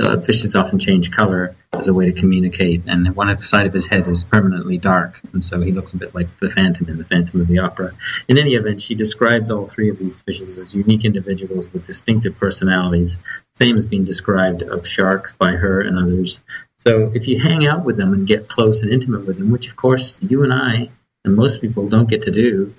[0.00, 3.86] uh, fishes often change color as a way to communicate, and one side of his
[3.86, 7.04] head is permanently dark, and so he looks a bit like the Phantom in the
[7.04, 7.92] Phantom of the Opera.
[8.28, 12.38] In any event, she describes all three of these fishes as unique individuals with distinctive
[12.38, 13.18] personalities,
[13.54, 16.40] same as being described of sharks by her and others.
[16.78, 19.68] So if you hang out with them and get close and intimate with them, which
[19.68, 20.90] of course you and I
[21.24, 22.74] and most people don't get to do,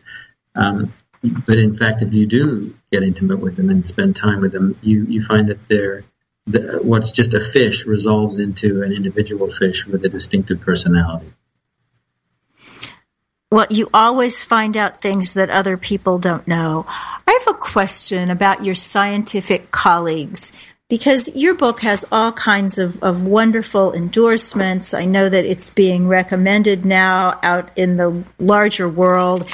[0.56, 0.92] um,
[1.22, 4.78] but in fact, if you do get intimate with them and spend time with them,
[4.82, 6.04] you, you find that they're
[6.48, 11.32] the, what's just a fish resolves into an individual fish with a distinctive personality.
[13.52, 16.86] Well, you always find out things that other people don't know.
[16.88, 20.54] I have a question about your scientific colleagues
[20.90, 24.96] because your book has all kinds of, of wonderful endorsements.
[24.96, 29.48] I know that it's being recommended now out in the larger world,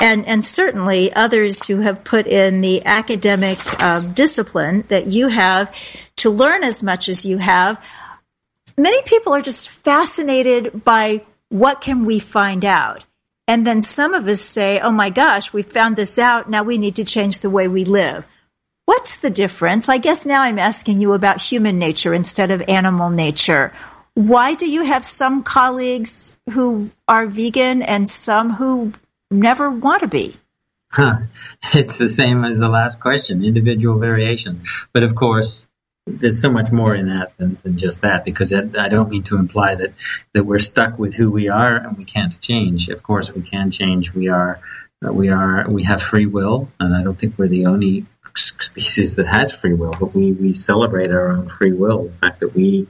[0.00, 5.74] and, and certainly others who have put in the academic uh, discipline that you have
[6.16, 7.82] to learn as much as you have.
[8.76, 13.04] Many people are just fascinated by what can we find out.
[13.48, 16.48] And then some of us say, oh my gosh, we found this out.
[16.48, 18.26] Now we need to change the way we live.
[18.84, 19.88] What's the difference?
[19.88, 23.72] I guess now I'm asking you about human nature instead of animal nature.
[24.14, 28.92] Why do you have some colleagues who are vegan and some who
[29.30, 30.36] never want to be?
[30.90, 31.18] Huh.
[31.74, 34.62] It's the same as the last question, individual variation.
[34.92, 35.64] But of course,
[36.06, 39.36] there's so much more in that than, than just that because I don't mean to
[39.36, 39.94] imply that,
[40.34, 42.88] that we're stuck with who we are and we can't change.
[42.88, 44.12] Of course, we can change.
[44.12, 44.60] We are,
[45.00, 48.04] we are, we have free will, and I don't think we're the only
[48.36, 52.04] species that has free will, but we, we celebrate our own free will.
[52.04, 52.88] The fact that we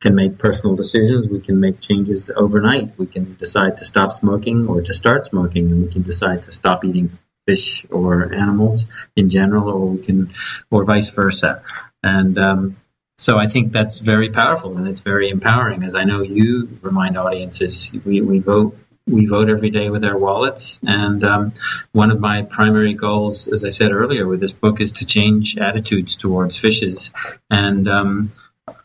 [0.00, 2.98] can make personal decisions, we can make changes overnight.
[2.98, 6.52] We can decide to stop smoking or to start smoking, and we can decide to
[6.52, 7.10] stop eating
[7.46, 8.86] fish or animals
[9.16, 10.32] in general, or we can,
[10.70, 11.62] or vice versa.
[12.02, 12.76] And um,
[13.16, 15.84] so I think that's very powerful and it's very empowering.
[15.84, 18.76] As I know you remind audiences, we, we vote
[19.06, 20.80] we vote every day with our wallets.
[20.86, 21.52] And um,
[21.92, 25.58] one of my primary goals, as I said earlier, with this book is to change
[25.58, 27.10] attitudes towards fishes.
[27.50, 28.32] And um,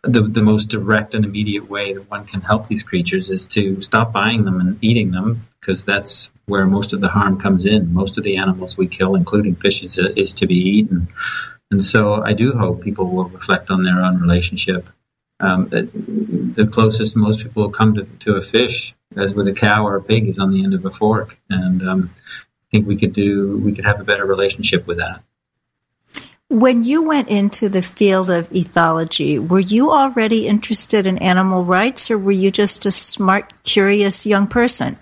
[0.04, 3.82] the, the most direct and immediate way that one can help these creatures is to
[3.82, 7.94] stop buying them and eating them because that's where most of the harm comes in.
[7.94, 11.08] Most of the animals we kill, including fishes, is to be eaten.
[11.72, 14.88] And so I do hope people will reflect on their own relationship.
[15.40, 19.96] Um, the closest most people come to, to, a fish, as with a cow or
[19.96, 21.38] a pig, is on the end of a fork.
[21.50, 25.24] And um, I think we could do we could have a better relationship with that.
[26.50, 32.10] When you went into the field of ethology, were you already interested in animal rights,
[32.10, 34.98] or were you just a smart, curious young person?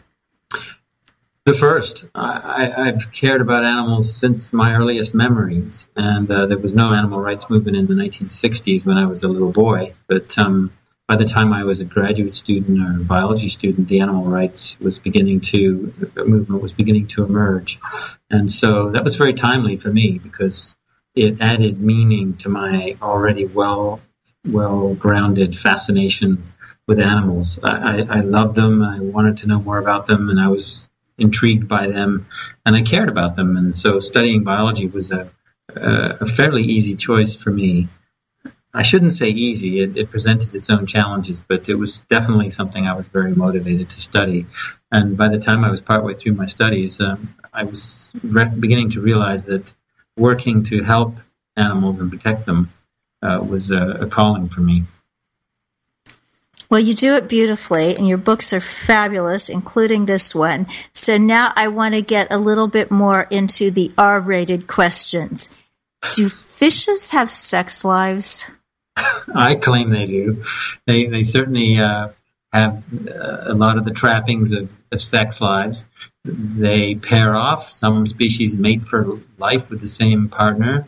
[1.47, 2.03] The first.
[2.13, 7.21] I, have cared about animals since my earliest memories, and uh, there was no animal
[7.21, 9.93] rights movement in the 1960s when I was a little boy.
[10.07, 10.73] But um,
[11.07, 14.99] by the time I was a graduate student or biology student, the animal rights was
[14.99, 17.79] beginning to movement was beginning to emerge,
[18.29, 20.75] and so that was very timely for me because
[21.15, 24.01] it added meaning to my already well
[24.45, 26.43] well grounded fascination
[26.87, 27.57] with animals.
[27.63, 28.83] I, I, I loved them.
[28.83, 30.86] I wanted to know more about them, and I was
[31.17, 32.27] intrigued by them,
[32.65, 33.57] and I cared about them.
[33.57, 35.29] And so studying biology was a,
[35.75, 37.87] a fairly easy choice for me.
[38.73, 39.79] I shouldn't say easy.
[39.79, 43.89] It, it, presented its own challenges, but it was definitely something I was very motivated
[43.89, 44.45] to study.
[44.91, 48.91] And by the time I was partway through my studies, um, I was re- beginning
[48.91, 49.73] to realize that
[50.15, 51.15] working to help
[51.55, 52.69] animals and protect them
[53.21, 54.83] uh, was a, a calling for me.
[56.69, 60.67] Well, you do it beautifully, and your books are fabulous, including this one.
[60.93, 65.49] So now I want to get a little bit more into the R rated questions.
[66.15, 68.45] Do fishes have sex lives?
[69.33, 70.43] I claim they do.
[70.85, 72.09] They, they certainly uh,
[72.51, 75.85] have uh, a lot of the trappings of, of sex lives.
[76.25, 77.69] They pair off.
[77.69, 80.87] Some species mate for life with the same partner.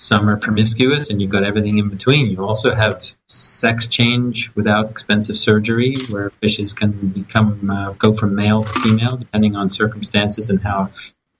[0.00, 2.30] Some are promiscuous, and you've got everything in between.
[2.30, 8.34] You also have sex change without expensive surgery, where fishes can become uh, go from
[8.34, 10.88] male to female, depending on circumstances and how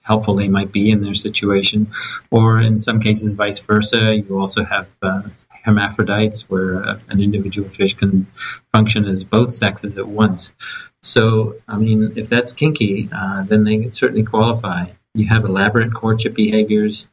[0.02, 1.86] helpful they might be in their situation.
[2.30, 4.14] Or in some cases, vice versa.
[4.14, 5.22] You also have uh,
[5.64, 8.26] hermaphrodites, where uh, an individual fish can
[8.72, 10.52] function as both sexes at once.
[11.00, 14.88] So, I mean, if that's kinky, uh, then they certainly qualify.
[15.14, 17.06] You have elaborate courtship behaviors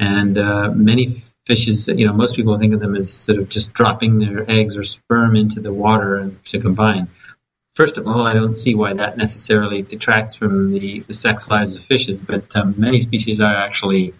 [0.00, 3.74] and uh, many fishes, you know, most people think of them as sort of just
[3.74, 7.06] dropping their eggs or sperm into the water and to combine.
[7.74, 11.76] First of all, I don't see why that necessarily detracts from the, the sex lives
[11.76, 14.14] of fishes, but um, many species are actually,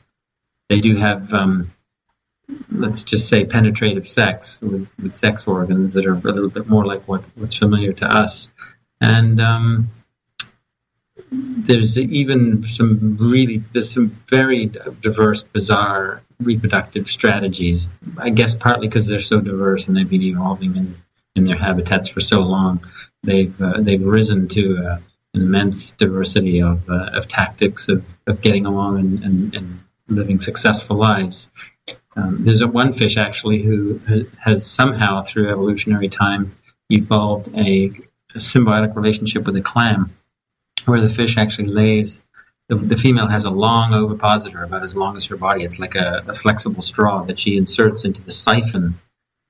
[0.68, 1.70] they do have, um,
[2.70, 6.84] let's just say, penetrative sex with, with sex organs that are a little bit more
[6.84, 8.50] like what, what's familiar to us.
[9.00, 9.88] And um,
[11.30, 17.86] there's even some really there's some very diverse, bizarre reproductive strategies.
[18.18, 20.96] I guess partly because they're so diverse and they've been evolving in,
[21.36, 22.84] in their habitats for so long,
[23.22, 24.98] they've uh, they've risen to uh,
[25.34, 30.40] an immense diversity of, uh, of tactics of, of getting along and, and, and living
[30.40, 31.48] successful lives.
[32.16, 34.00] Um, there's a one fish actually who
[34.40, 36.56] has somehow through evolutionary time
[36.90, 37.92] evolved a,
[38.34, 40.10] a symbiotic relationship with a clam
[40.86, 42.22] where the fish actually lays.
[42.68, 45.64] The, the, female has a long ovipositor, about as long as her body.
[45.64, 48.94] It's like a, a flexible straw that she inserts into the siphon,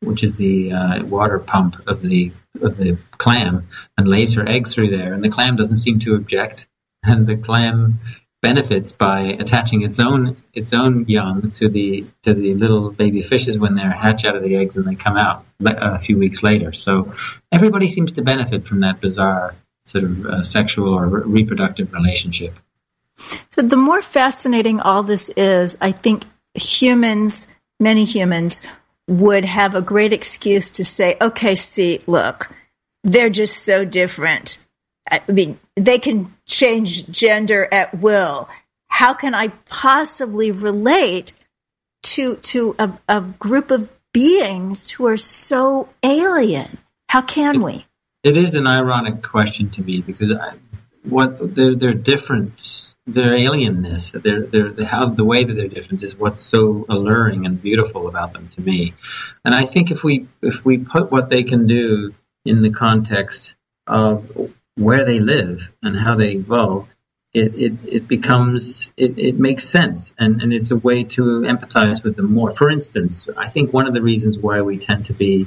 [0.01, 3.69] which is the uh, water pump of the of the clam,
[3.99, 5.13] and lays her eggs through there.
[5.13, 6.67] And the clam doesn't seem to object,
[7.03, 8.01] and the clam
[8.43, 13.59] benefits by attaching its own its own young to the to the little baby fishes
[13.59, 16.73] when they're hatch out of the eggs and they come out a few weeks later.
[16.73, 17.13] So
[17.53, 19.55] everybody seems to benefit from that bizarre
[19.91, 22.55] sort of uh, sexual or re- reproductive relationship.
[23.51, 26.25] So the more fascinating all this is, I think
[26.55, 28.61] humans, many humans,
[29.09, 32.49] would have a great excuse to say, okay, see, look,
[33.03, 34.59] they're just so different.
[35.11, 38.49] I mean, they can change gender at will.
[38.89, 41.33] How can I possibly relate
[42.03, 46.79] to to a, a group of beings who are so alien?
[47.09, 47.87] How can we?
[48.23, 50.55] It is an ironic question to me because I,
[51.05, 52.87] what they're, they're different.
[53.07, 58.09] Their alienness, their how the way that they're different is what's so alluring and beautiful
[58.09, 58.93] about them to me.
[59.45, 62.15] And I think if we if we put what they can do
[62.45, 63.57] in the context
[63.87, 66.95] of where they live and how they evolved,
[67.33, 72.03] it, it, it becomes, it, it makes sense and, and it's a way to empathize
[72.03, 72.55] with them more.
[72.55, 75.47] For instance, I think one of the reasons why we tend to be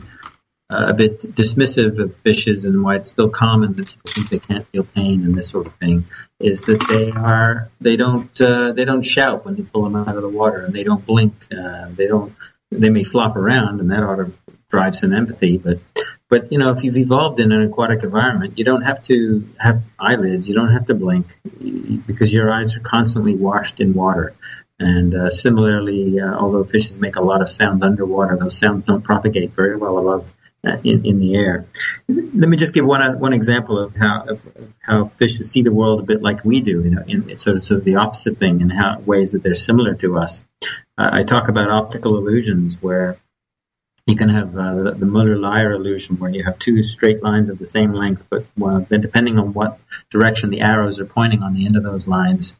[0.70, 4.39] uh, a bit dismissive of fishes and why it's still common that people think they
[4.39, 6.05] can't feel pain and this sort of thing
[6.39, 10.16] is that they are, they don't, uh, they don't shout when you pull them out
[10.16, 11.34] of the water and they don't blink.
[11.51, 12.34] Uh, they don't,
[12.72, 14.32] they may flop around and that ought to
[14.70, 15.80] drive some empathy, but
[16.34, 19.84] but you know, if you've evolved in an aquatic environment, you don't have to have
[19.99, 20.49] eyelids.
[20.49, 21.28] You don't have to blink
[22.07, 24.34] because your eyes are constantly washed in water.
[24.80, 29.03] And uh, similarly, uh, although fishes make a lot of sounds underwater, those sounds don't
[29.03, 30.33] propagate very well above
[30.64, 31.66] in, in the air.
[32.07, 34.41] Let me just give one uh, one example of how of
[34.80, 37.66] how fishes see the world a bit like we do, you know, in sort of,
[37.66, 40.43] sort of the opposite thing, and how ways that they're similar to us.
[40.97, 43.18] Uh, I talk about optical illusions, where
[44.05, 47.57] you can have uh, the, the Muller-Lyer illusion, where you have two straight lines of
[47.57, 51.66] the same length, but well, depending on what direction the arrows are pointing on the
[51.66, 52.55] end of those lines,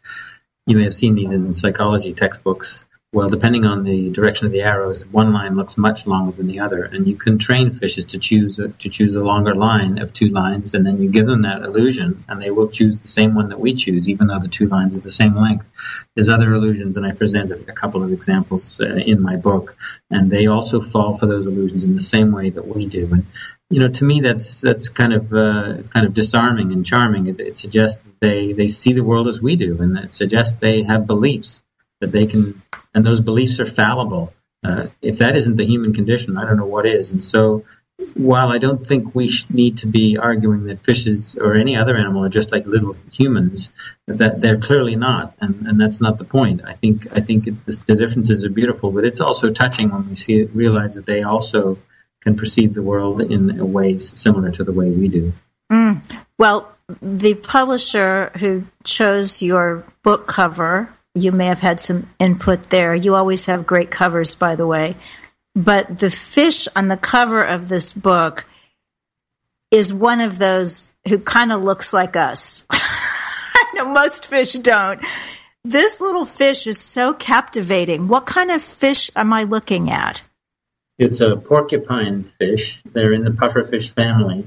[0.66, 2.86] you may have seen these in psychology textbooks.
[3.14, 6.62] Well, depending on the direction of the arrows, one line looks much longer than the
[6.62, 10.14] other, and you can train fishes to choose a, to choose a longer line of
[10.14, 13.36] two lines, and then you give them that illusion, and they will choose the same
[13.36, 15.68] one that we choose, even though the two lines are the same length.
[16.16, 19.76] There's other illusions, and I presented a couple of examples uh, in my book,
[20.10, 23.08] and they also fall for those illusions in the same way that we do.
[23.12, 23.28] And
[23.70, 27.28] you know, to me, that's that's kind of uh, it's kind of disarming and charming.
[27.28, 30.82] It, it suggests they they see the world as we do, and it suggests they
[30.82, 31.62] have beliefs
[32.02, 32.63] that they can
[32.94, 34.34] and those beliefs are fallible.
[34.64, 37.12] Uh, if that isn't the human condition, I don't know what is.
[37.12, 37.66] And so,
[38.16, 42.24] while I don't think we need to be arguing that fishes or any other animal
[42.26, 43.72] are just like little humans,
[44.08, 46.62] that they're clearly not, and, and that's not the point.
[46.66, 50.10] I think I think it, the, the differences are beautiful, but it's also touching when
[50.10, 51.78] we see it, realize that they also
[52.22, 55.34] can perceive the world in ways similar to the way we do.
[55.72, 56.24] Mm.
[56.38, 62.96] Well, the publisher who chose your book cover you may have had some input there.
[62.96, 64.96] You always have great covers, by the way.
[65.56, 68.46] But the fish on the cover of this book
[69.70, 72.64] is one of those who kind of looks like us.
[72.72, 75.04] I know most fish don't.
[75.64, 78.08] This little fish is so captivating.
[78.08, 80.22] What kind of fish am I looking at?
[80.98, 82.82] It's a porcupine fish.
[82.92, 84.46] They're in the pufferfish family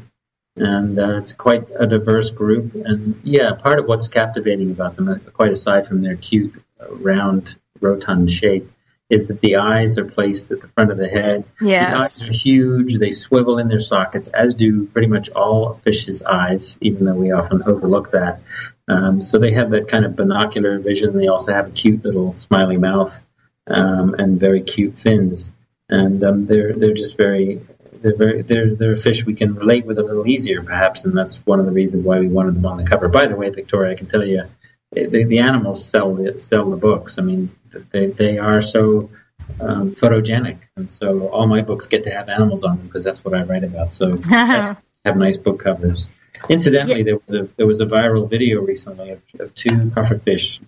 [0.56, 2.74] and uh, it's quite a diverse group.
[2.74, 6.94] And yeah, part of what's captivating about them, uh, quite aside from their cute, uh,
[6.94, 8.70] round, rotund shape,
[9.08, 11.44] is that the eyes are placed at the front of the head.
[11.60, 11.92] Yes.
[11.92, 12.98] The eyes are huge.
[12.98, 17.30] They swivel in their sockets, as do pretty much all fishes' eyes, even though we
[17.30, 18.40] often overlook that.
[18.88, 21.16] Um, so they have that kind of binocular vision.
[21.16, 23.20] They also have a cute little smiley mouth
[23.66, 25.52] um, and very cute fins.
[25.88, 27.60] And um, they're they're just very
[28.06, 31.16] they're very they're they're a fish we can relate with a little easier, perhaps, and
[31.16, 33.08] that's one of the reasons why we wanted them on the cover.
[33.08, 34.44] By the way, Victoria, I can tell you,
[34.92, 37.18] the, the animals sell the sell the books.
[37.18, 37.50] I mean,
[37.90, 39.10] they they are so
[39.60, 43.24] um, photogenic, and so all my books get to have animals on them because that's
[43.24, 43.92] what I write about.
[43.92, 44.76] So have
[45.16, 46.08] nice book covers.
[46.48, 47.04] Incidentally, yeah.
[47.04, 50.60] there was a there was a viral video recently of, of two pufferfish,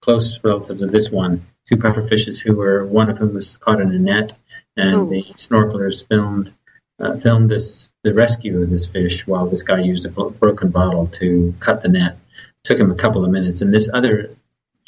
[0.00, 3.90] close relatives of this one, two pufferfishes who were one of whom was caught in
[3.90, 4.32] a net,
[4.76, 5.10] and Ooh.
[5.10, 6.52] the snorkelers filmed
[7.00, 11.06] uh, filmed this the rescue of this fish while this guy used a broken bottle
[11.06, 12.18] to cut the net.
[12.64, 14.30] Took him a couple of minutes, and this other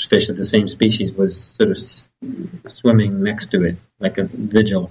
[0.09, 1.79] fish of the same species was sort of
[2.71, 4.91] swimming next to it like a vigil,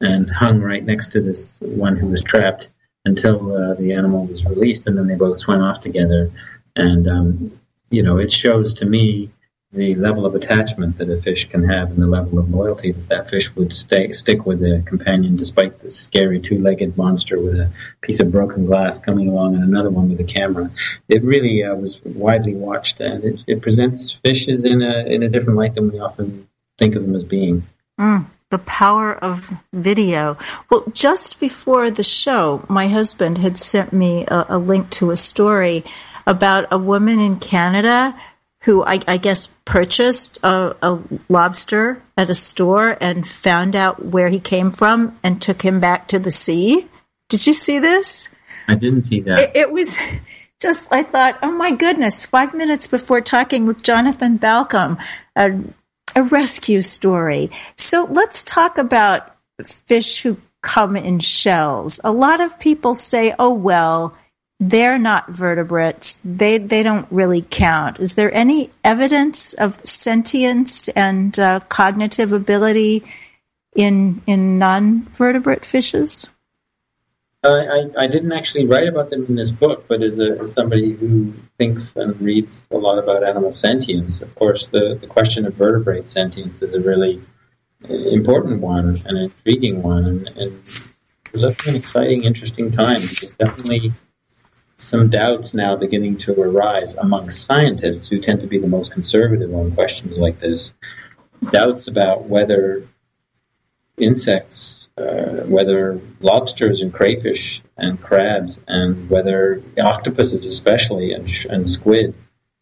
[0.00, 2.68] and hung right next to this one who was trapped
[3.04, 6.30] until uh, the animal was released, and then they both swam off together.
[6.74, 7.60] And um,
[7.90, 9.30] you know, it shows to me
[9.72, 13.08] the level of attachment that a fish can have and the level of loyalty that
[13.08, 17.70] that fish would stay, stick with a companion despite the scary two-legged monster with a
[18.00, 20.70] piece of broken glass coming along and another one with a camera.
[21.08, 25.28] It really uh, was widely watched and it, it, presents fishes in a, in a
[25.28, 26.48] different light than we often
[26.78, 27.64] think of them as being.
[27.98, 30.38] Mm, the power of video.
[30.70, 35.16] Well, just before the show, my husband had sent me a, a link to a
[35.16, 35.84] story
[36.26, 38.14] about a woman in Canada
[38.66, 40.98] who I, I guess purchased a, a,
[41.28, 46.08] lobster at a store and found out where he came from and took him back
[46.08, 46.88] to the sea.
[47.28, 48.28] Did you see this?
[48.66, 49.38] I didn't see that.
[49.38, 49.96] It, it, was
[50.60, 54.98] just, I thought, oh my goodness, five minutes before talking with Jonathan Balcombe,
[55.36, 55.60] a,
[56.16, 57.52] a rescue story.
[57.76, 59.32] So let's talk about
[59.64, 62.00] fish who come in shells.
[62.02, 64.16] A lot of people say, oh, well,
[64.58, 66.20] they're not vertebrates.
[66.24, 68.00] They they don't really count.
[68.00, 73.04] Is there any evidence of sentience and uh, cognitive ability
[73.74, 76.26] in in non-vertebrate fishes?
[77.44, 80.92] I, I, didn't actually write about them in this book, but as, a, as somebody
[80.92, 85.54] who thinks and reads a lot about animal sentience, of course, the, the question of
[85.54, 87.20] vertebrate sentience is a really
[87.88, 90.80] important one, an intriguing one, and, and
[91.32, 93.00] we're living an exciting, interesting time.
[93.00, 93.92] There's definitely
[94.76, 99.52] some doubts now beginning to arise among scientists who tend to be the most conservative
[99.54, 100.74] on questions like this.
[101.50, 102.82] Doubts about whether
[103.96, 112.14] insects, uh, whether lobsters and crayfish and crabs, and whether octopuses especially and, and squid,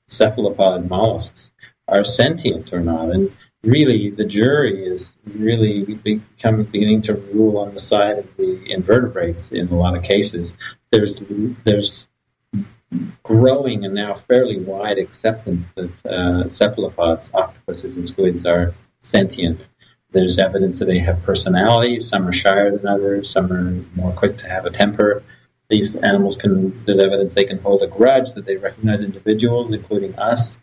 [0.06, 1.50] cephalopod mollusks,
[1.88, 3.10] are sentient or not.
[3.10, 3.32] And
[3.64, 9.50] really the jury is really becoming beginning to rule on the side of the invertebrates
[9.50, 10.56] in a lot of cases.
[10.94, 11.16] There's
[11.64, 12.06] there's
[13.24, 19.68] growing and now fairly wide acceptance that uh, cephalopods, octopuses, and squids are sentient.
[20.12, 22.08] There's evidence that they have personalities.
[22.08, 23.28] Some are shyer than others.
[23.28, 25.24] Some are more quick to have a temper.
[25.68, 26.84] These animals can.
[26.84, 28.32] There's evidence they can hold a grudge.
[28.34, 30.56] That they recognize individuals, including us.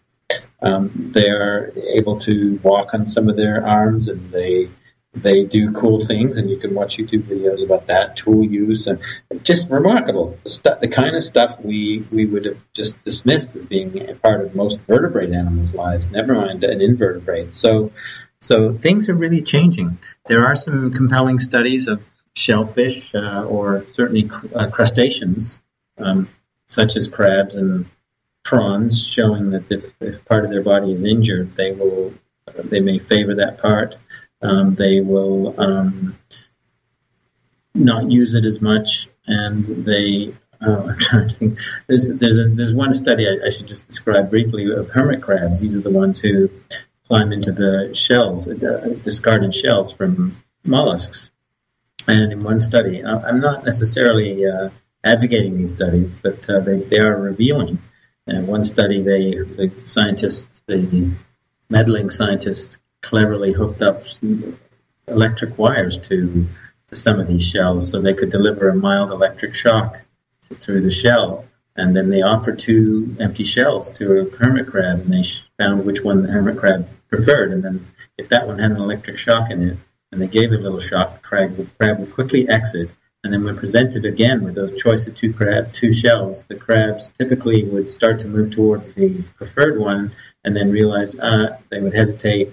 [0.62, 4.70] Um, they are able to walk on some of their arms, and they
[5.14, 9.00] they do cool things, and you can watch YouTube videos about that tool use, and
[9.44, 10.38] just remarkable.
[10.44, 14.42] The, the kind of stuff we we would have just dismissed as being a part
[14.42, 16.10] of most vertebrate animals' lives.
[16.10, 17.54] Never mind an invertebrate.
[17.54, 17.92] So,
[18.40, 19.98] so things are really changing.
[20.28, 22.02] There are some compelling studies of
[22.34, 25.60] shellfish, uh, or certainly cr- uh, crustaceans,
[25.98, 26.30] um,
[26.68, 27.86] such as crabs and
[28.44, 32.14] prawns showing that if, if, part of their body is injured, they will
[32.64, 33.96] they may favor that part.
[34.42, 36.18] Um, they will um,
[37.74, 40.34] not use it as much, and they.
[40.62, 41.60] Uh, I'm trying to think.
[41.88, 45.60] There's there's a, there's one study I, I, should just describe briefly of hermit crabs.
[45.60, 46.50] These are the ones who
[47.08, 51.30] climb into the shells, uh, discarded shells from mollusks.
[52.08, 54.70] And in one study, I'm not necessarily uh,
[55.04, 57.78] advocating these studies, but uh, they, they are revealing
[58.28, 61.12] and one study, they the scientists, the
[61.70, 64.04] meddling scientists, cleverly hooked up
[65.08, 66.48] electric wires to
[66.88, 70.02] to some of these shells, so they could deliver a mild electric shock
[70.60, 71.46] through the shell.
[71.78, 75.24] And then they offered two empty shells to a hermit crab, and they
[75.58, 77.54] found which one the hermit crab preferred.
[77.54, 77.88] And then,
[78.18, 79.78] if that one had an electric shock in it,
[80.12, 82.92] and they gave it a little shock, the crab, the crab would quickly exit
[83.24, 87.10] and then when presented again with those choice of two crab, two shells, the crabs
[87.10, 90.12] typically would start to move towards the preferred one,
[90.44, 92.52] and then realize uh, they would hesitate,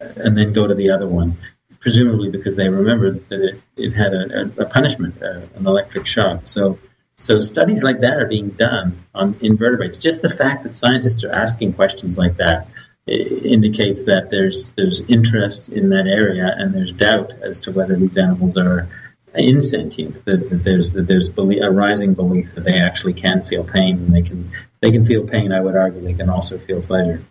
[0.00, 1.36] and then go to the other one,
[1.80, 6.46] presumably because they remembered that it, it had a, a, punishment, uh, an electric shock.
[6.46, 6.78] So,
[7.16, 9.96] so studies like that are being done on invertebrates.
[9.96, 12.68] Just the fact that scientists are asking questions like that
[13.08, 18.16] indicates that there's there's interest in that area, and there's doubt as to whether these
[18.16, 18.88] animals are
[19.34, 20.24] insentient.
[20.26, 24.14] That, that there's that there's a rising belief that they actually can feel pain, and
[24.14, 25.52] they can they can feel pain.
[25.52, 27.22] I would argue they can also feel pleasure.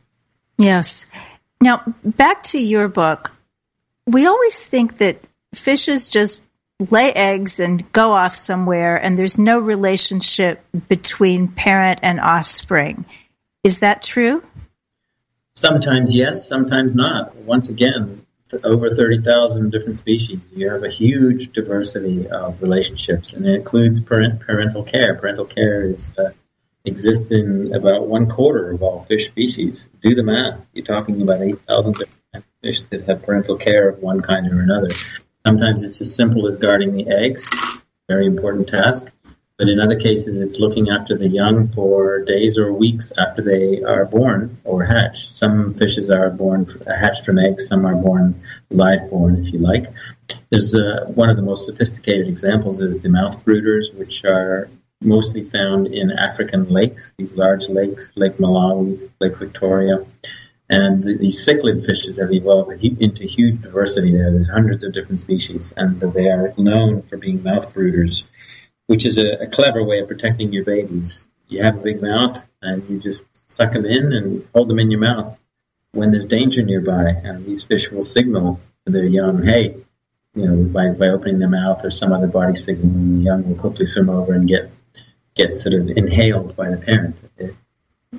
[0.57, 1.05] Yes.
[1.62, 3.32] Now back to your book.
[4.05, 5.20] We always think that
[5.53, 6.43] fishes just
[6.80, 13.05] lay eggs and go off somewhere, and there's no relationship between parent and offspring.
[13.64, 14.43] Is that true?
[15.55, 17.36] Sometimes yes, sometimes not.
[17.36, 18.26] Once again,
[18.64, 20.39] over 30,000 different species.
[20.55, 25.16] You have a huge diversity of relationships, and it includes parent, parental care.
[25.16, 26.30] Parental care is uh,
[26.88, 29.90] exists in about one quarter of all fish species.
[30.02, 30.66] Do the math.
[30.74, 34.90] You're talking about 8,000 different fish that have parental care of one kind or another.
[35.46, 37.48] Sometimes it's as simple as guarding the eggs,
[38.08, 39.12] very important task.
[39.58, 43.82] But in other cases, it's looking after the young for days or weeks after they
[43.82, 45.32] are born or hatch.
[45.32, 47.68] Some fishes are born hatched from eggs.
[47.68, 49.88] Some are born live born, if you like.
[50.52, 54.70] There's uh, one of the most sophisticated examples is the mouth brooders, which are
[55.02, 57.14] mostly found in African lakes.
[57.18, 60.06] These large lakes, Lake Malawi, Lake Victoria,
[60.70, 64.32] and the, these cichlid fishes have evolved into huge diversity there.
[64.32, 68.24] There's hundreds of different species, and they are known for being mouth brooders
[68.88, 71.28] which is a, a, clever way of protecting your babies.
[71.50, 74.91] You have a big mouth, and you just suck them in and hold them in
[74.91, 75.38] your mouth
[75.91, 77.10] when there's danger nearby.
[77.24, 79.76] And these fish will signal to their young, "Hey,
[80.36, 83.56] you know, by, by opening their mouth or some other body signal, the young will
[83.56, 84.72] quickly swim over and get
[85.38, 87.16] get sort of inhaled by the parent.
[87.38, 87.56] It,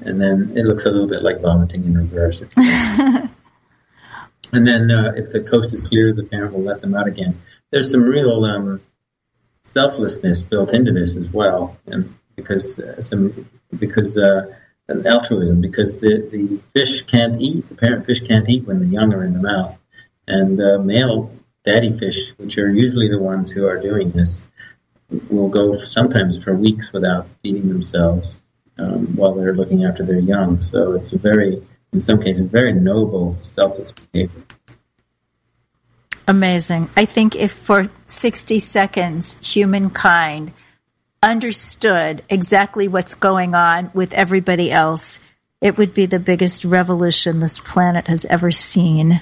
[0.02, 2.42] and then it looks a little bit like vomiting in reverse.
[2.56, 3.30] and
[4.52, 7.36] then uh, if the coast is clear, the parent will let them out again.
[7.70, 8.80] There's some real um,
[9.62, 13.48] selflessness built into this as well, and because uh, some
[13.78, 14.54] because uh,
[14.88, 19.12] altruism because the the fish can't eat the parent fish can't eat when the young
[19.12, 19.78] are in the mouth,
[20.26, 21.30] and uh, male
[21.64, 24.47] daddy fish, which are usually the ones who are doing this,
[25.10, 28.42] will go sometimes for weeks without feeding themselves
[28.78, 30.60] um, while they're looking after their young.
[30.60, 34.42] So it's a very, in some cases, very noble, selfless behavior.
[36.26, 36.90] Amazing.
[36.96, 40.52] I think if for 60 seconds humankind
[41.22, 45.20] understood exactly what's going on with everybody else,
[45.60, 49.20] it would be the biggest revolution this planet has ever seen.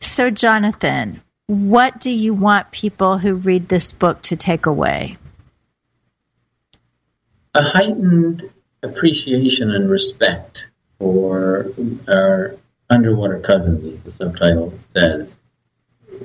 [0.00, 5.16] So, Jonathan, what do you want people who read this book to take away?
[7.54, 8.50] A heightened
[8.82, 10.64] appreciation and respect
[10.98, 11.70] for
[12.08, 12.56] our
[12.90, 15.40] underwater cousins, as the subtitle says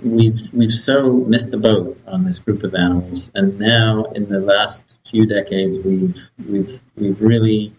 [0.03, 4.39] we've we've so missed the boat on this group of animals, and now in the
[4.39, 6.17] last few decades, we've
[6.47, 7.74] we've we've really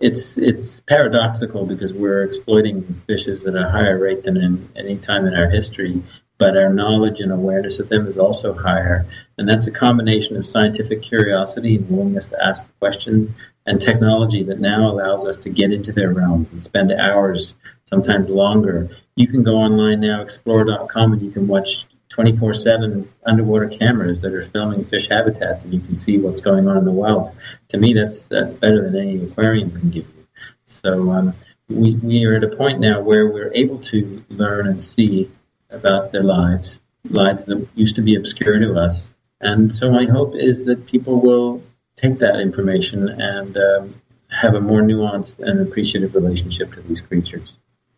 [0.00, 5.26] it's it's paradoxical because we're exploiting fishes at a higher rate than in any time
[5.26, 6.02] in our history,
[6.42, 9.06] but our knowledge and awareness of them is also higher,
[9.38, 13.30] and that's a combination of scientific curiosity and willingness to ask questions
[13.64, 17.54] and technology that now allows us to get into their realms and spend hours,
[17.88, 23.68] sometimes longer, you can go online now, explore.com, and you can watch 24 7 underwater
[23.68, 26.90] cameras that are filming fish habitats and you can see what's going on in the
[26.90, 27.36] wild.
[27.68, 30.26] To me, that's that's better than any aquarium can give you.
[30.64, 31.34] So um,
[31.68, 35.30] we, we are at a point now where we're able to learn and see
[35.72, 39.10] about their lives, lives that used to be obscure to us.
[39.40, 41.62] And so my hope is that people will
[41.96, 43.94] take that information and um,
[44.28, 47.56] have a more nuanced and appreciative relationship to these creatures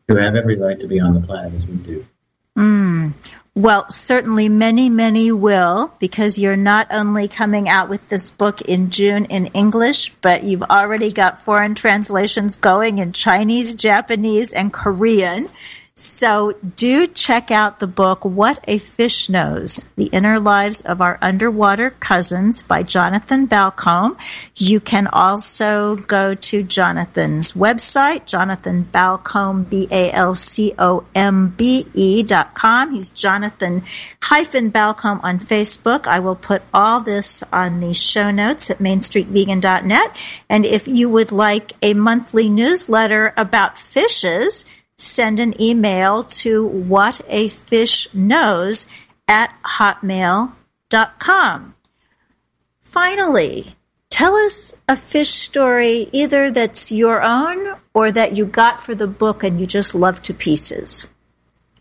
[0.09, 2.07] who have every right to be on the planet as we do.
[2.57, 3.13] Mm.
[3.57, 8.91] Well, certainly many, many will because you're not only coming out with this book in
[8.91, 15.49] June in English, but you've already got foreign translations going in Chinese, Japanese, and Korean.
[15.97, 21.21] So do check out the book, What a Fish Knows, The Inner Lives of Our
[21.23, 24.19] Underwater Cousins by Jonathan Balcombe.
[24.57, 29.93] You can also go to Jonathan's website, Jonathan Balcombe, B-A-L-C-O-M-B-E
[32.25, 32.93] dot com.
[32.93, 33.85] He's Jonathan
[34.21, 36.09] hyphen Balcombe on Facebook.
[36.09, 40.17] I will put all this on the show notes at mainstreetvegan.net.
[40.49, 44.65] And if you would like a monthly newsletter about fishes,
[44.97, 48.89] send an email to whatafishknows
[49.29, 51.75] at hotmail.com.
[52.81, 53.77] Finally,
[54.11, 59.07] tell us a fish story either that's your own or that you got for the
[59.07, 61.07] book and you just love to pieces.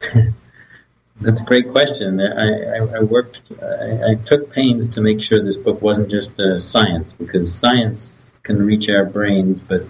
[1.21, 2.19] That's a great question.
[2.19, 6.37] I, I, I worked, I, I, took pains to make sure this book wasn't just
[6.37, 9.85] uh, science because science can reach our brains, but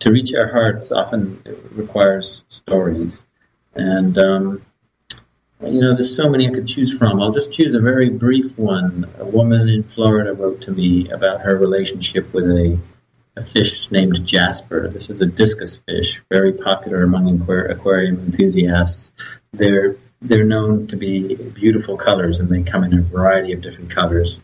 [0.00, 1.42] to reach our hearts often
[1.72, 3.24] requires stories.
[3.74, 4.62] And, um,
[5.64, 7.20] you know, there's so many I could choose from.
[7.20, 9.06] I'll just choose a very brief one.
[9.18, 12.78] A woman in Florida wrote to me about her relationship with a,
[13.36, 14.88] a fish named Jasper.
[14.88, 19.12] This is a discus fish, very popular among aquarium enthusiasts.
[19.52, 23.90] They're they're known to be beautiful colors, and they come in a variety of different
[23.90, 24.40] colors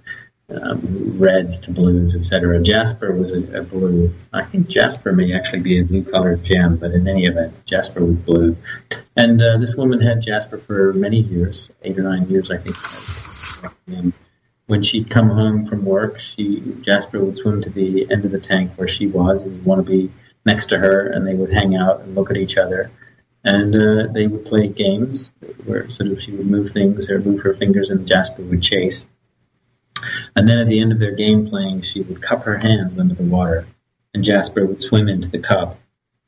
[0.60, 2.60] um, reds to blues, etc.
[2.62, 4.12] Jasper was a, a, blue.
[4.32, 8.04] I think Jasper may actually be a blue colored gem, but in any event, Jasper
[8.04, 8.56] was blue.
[9.16, 12.76] And uh, this woman had Jasper for many years, eight or nine years, I think.
[13.86, 14.12] And
[14.66, 18.40] when she'd come home from work, she Jasper would swim to the end of the
[18.40, 20.10] tank where she was, and want to be
[20.44, 22.90] next to her, and they would hang out and look at each other.
[23.44, 25.32] And uh, they would play games
[25.64, 29.04] where sort of she would move things or move her fingers, and Jasper would chase
[30.36, 33.14] and then at the end of their game playing, she would cup her hands under
[33.14, 33.66] the water,
[34.14, 35.78] and Jasper would swim into the cup,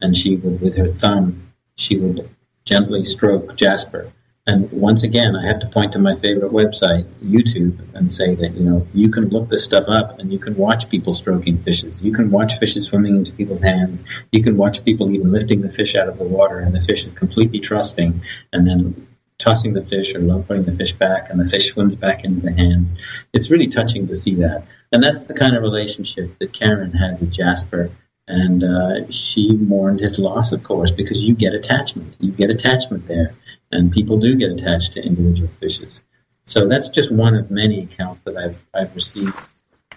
[0.01, 1.43] and she would, with her thumb,
[1.77, 2.29] she would
[2.64, 4.11] gently stroke Jasper.
[4.47, 8.53] And once again, I have to point to my favorite website, YouTube, and say that,
[8.53, 12.03] you know, you can look this stuff up and you can watch people stroking fishes.
[12.03, 14.05] You can watch fishes swimming into people's hands.
[14.33, 17.07] You can watch people even lifting the fish out of the water and the fish
[17.07, 18.20] is completely trusting
[18.53, 19.07] and then
[19.45, 22.40] tossing the fish or love putting the fish back and the fish swims back into
[22.40, 22.95] the hands.
[23.32, 24.64] It's really touching to see that.
[24.90, 27.90] And that's the kind of relationship that Karen had with Jasper.
[28.26, 32.16] And uh, she mourned his loss, of course, because you get attachment.
[32.20, 33.34] You get attachment there.
[33.70, 36.01] And people do get attached to individual fishes.
[36.47, 39.36] So that's just one of many accounts that I've, I've received.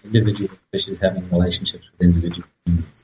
[0.04, 2.97] Individual fishes having relationships with individual humans.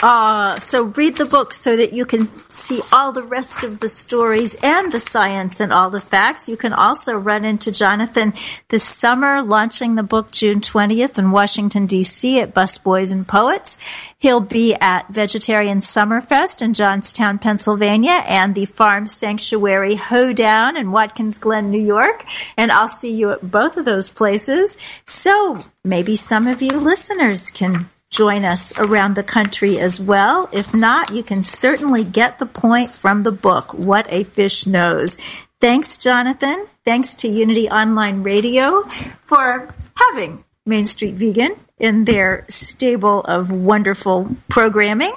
[0.00, 3.88] Uh, so read the book so that you can see all the rest of the
[3.88, 6.48] stories and the science and all the facts.
[6.48, 8.32] You can also run into Jonathan
[8.68, 12.40] this summer, launching the book June 20th in Washington, D.C.
[12.40, 13.76] at Busboys and Poets.
[14.18, 21.38] He'll be at Vegetarian Summerfest in Johnstown, Pennsylvania, and the Farm Sanctuary Hoedown in Watkins
[21.38, 22.24] Glen, New York.
[22.56, 24.76] And I'll see you at both of those places.
[25.06, 30.48] So maybe some of you listeners can join us around the country as well.
[30.52, 35.18] If not, you can certainly get the point from the book, What a Fish Knows.
[35.60, 36.66] Thanks, Jonathan.
[36.84, 38.82] Thanks to Unity Online Radio
[39.22, 45.12] for having Main Street Vegan in their stable of wonderful programming.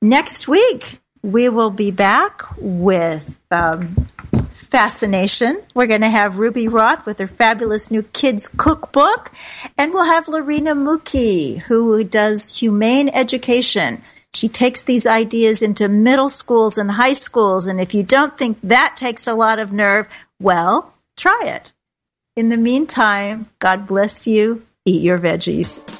[0.00, 4.08] Next week, we will be back with um,
[4.70, 5.60] fascination.
[5.74, 9.32] We're going to have Ruby Roth with her fabulous new kids cookbook,
[9.76, 14.02] and we'll have Lorena Mucke, who does humane education.
[14.34, 18.58] She takes these ideas into middle schools and high schools, and if you don't think
[18.62, 20.06] that takes a lot of nerve,
[20.40, 21.72] well, try it.
[22.36, 24.62] In the meantime, God bless you.
[24.86, 25.99] Eat your veggies.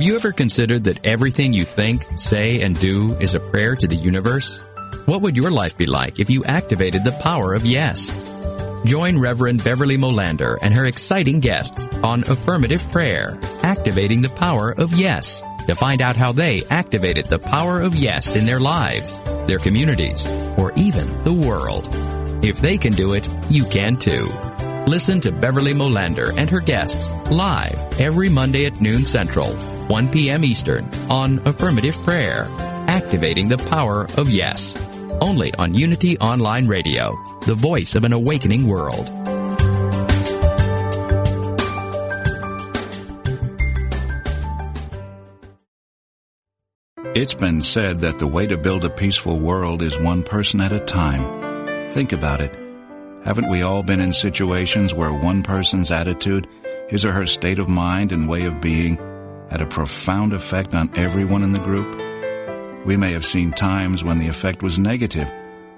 [0.00, 3.86] Have you ever considered that everything you think, say, and do is a prayer to
[3.86, 4.58] the universe?
[5.04, 8.16] What would your life be like if you activated the power of yes?
[8.86, 14.94] Join Reverend Beverly Molander and her exciting guests on Affirmative Prayer, Activating the Power of
[14.94, 19.58] Yes, to find out how they activated the power of yes in their lives, their
[19.58, 20.26] communities,
[20.56, 21.90] or even the world.
[22.42, 24.28] If they can do it, you can too.
[24.86, 29.54] Listen to Beverly Molander and her guests live every Monday at noon Central,
[29.90, 30.44] 1 p.m.
[30.44, 32.46] Eastern on Affirmative Prayer,
[32.86, 34.76] Activating the Power of Yes.
[35.20, 39.10] Only on Unity Online Radio, the voice of an awakening world.
[47.16, 50.70] It's been said that the way to build a peaceful world is one person at
[50.70, 51.90] a time.
[51.90, 52.54] Think about it.
[53.24, 56.46] Haven't we all been in situations where one person's attitude,
[56.88, 58.96] his or her state of mind and way of being
[59.50, 62.86] had a profound effect on everyone in the group?
[62.86, 65.30] We may have seen times when the effect was negative,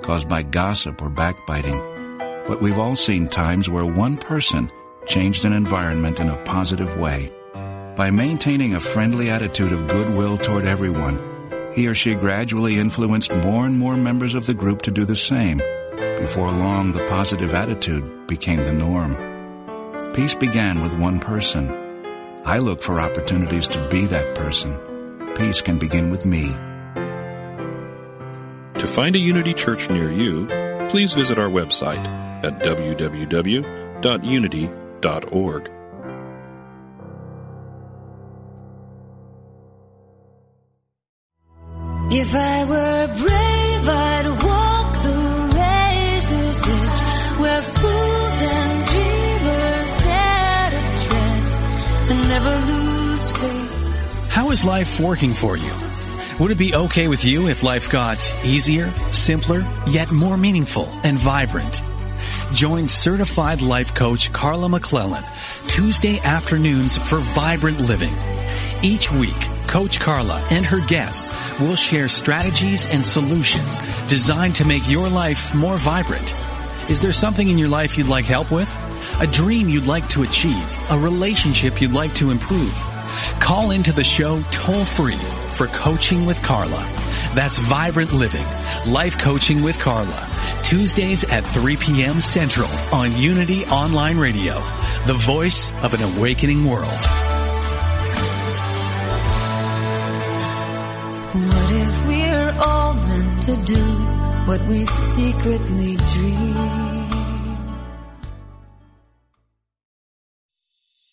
[0.02, 1.78] caused by gossip or backbiting.
[2.46, 4.70] But we've all seen times where one person
[5.06, 7.32] changed an environment in a positive way.
[7.96, 11.18] By maintaining a friendly attitude of goodwill toward everyone,
[11.74, 15.16] he or she gradually influenced more and more members of the group to do the
[15.16, 15.60] same.
[16.20, 20.12] Before long, the positive attitude became the norm.
[20.14, 21.81] Peace began with one person.
[22.44, 24.76] I look for opportunities to be that person.
[25.36, 26.48] Peace can begin with me.
[28.80, 30.46] To find a Unity Church near you,
[30.90, 32.04] please visit our website
[32.44, 33.62] at www.unity.org.
[42.14, 43.41] If I were brave,
[54.52, 55.72] is life working for you?
[56.38, 61.16] Would it be okay with you if life got easier, simpler, yet more meaningful and
[61.16, 61.80] vibrant?
[62.52, 65.24] Join certified life coach Carla McClellan
[65.68, 68.12] Tuesday afternoons for Vibrant Living.
[68.82, 73.80] Each week, Coach Carla and her guests will share strategies and solutions
[74.10, 76.34] designed to make your life more vibrant.
[76.90, 78.68] Is there something in your life you'd like help with?
[79.22, 80.90] A dream you'd like to achieve?
[80.90, 82.91] A relationship you'd like to improve?
[83.40, 85.16] Call into the show toll free
[85.52, 86.86] for Coaching with Carla.
[87.34, 88.44] That's Vibrant Living,
[88.86, 90.28] Life Coaching with Carla.
[90.62, 92.20] Tuesdays at 3 p.m.
[92.20, 94.54] Central on Unity Online Radio,
[95.06, 96.88] the voice of an awakening world.
[101.34, 103.84] What if we're all meant to do
[104.46, 106.91] what we secretly dream?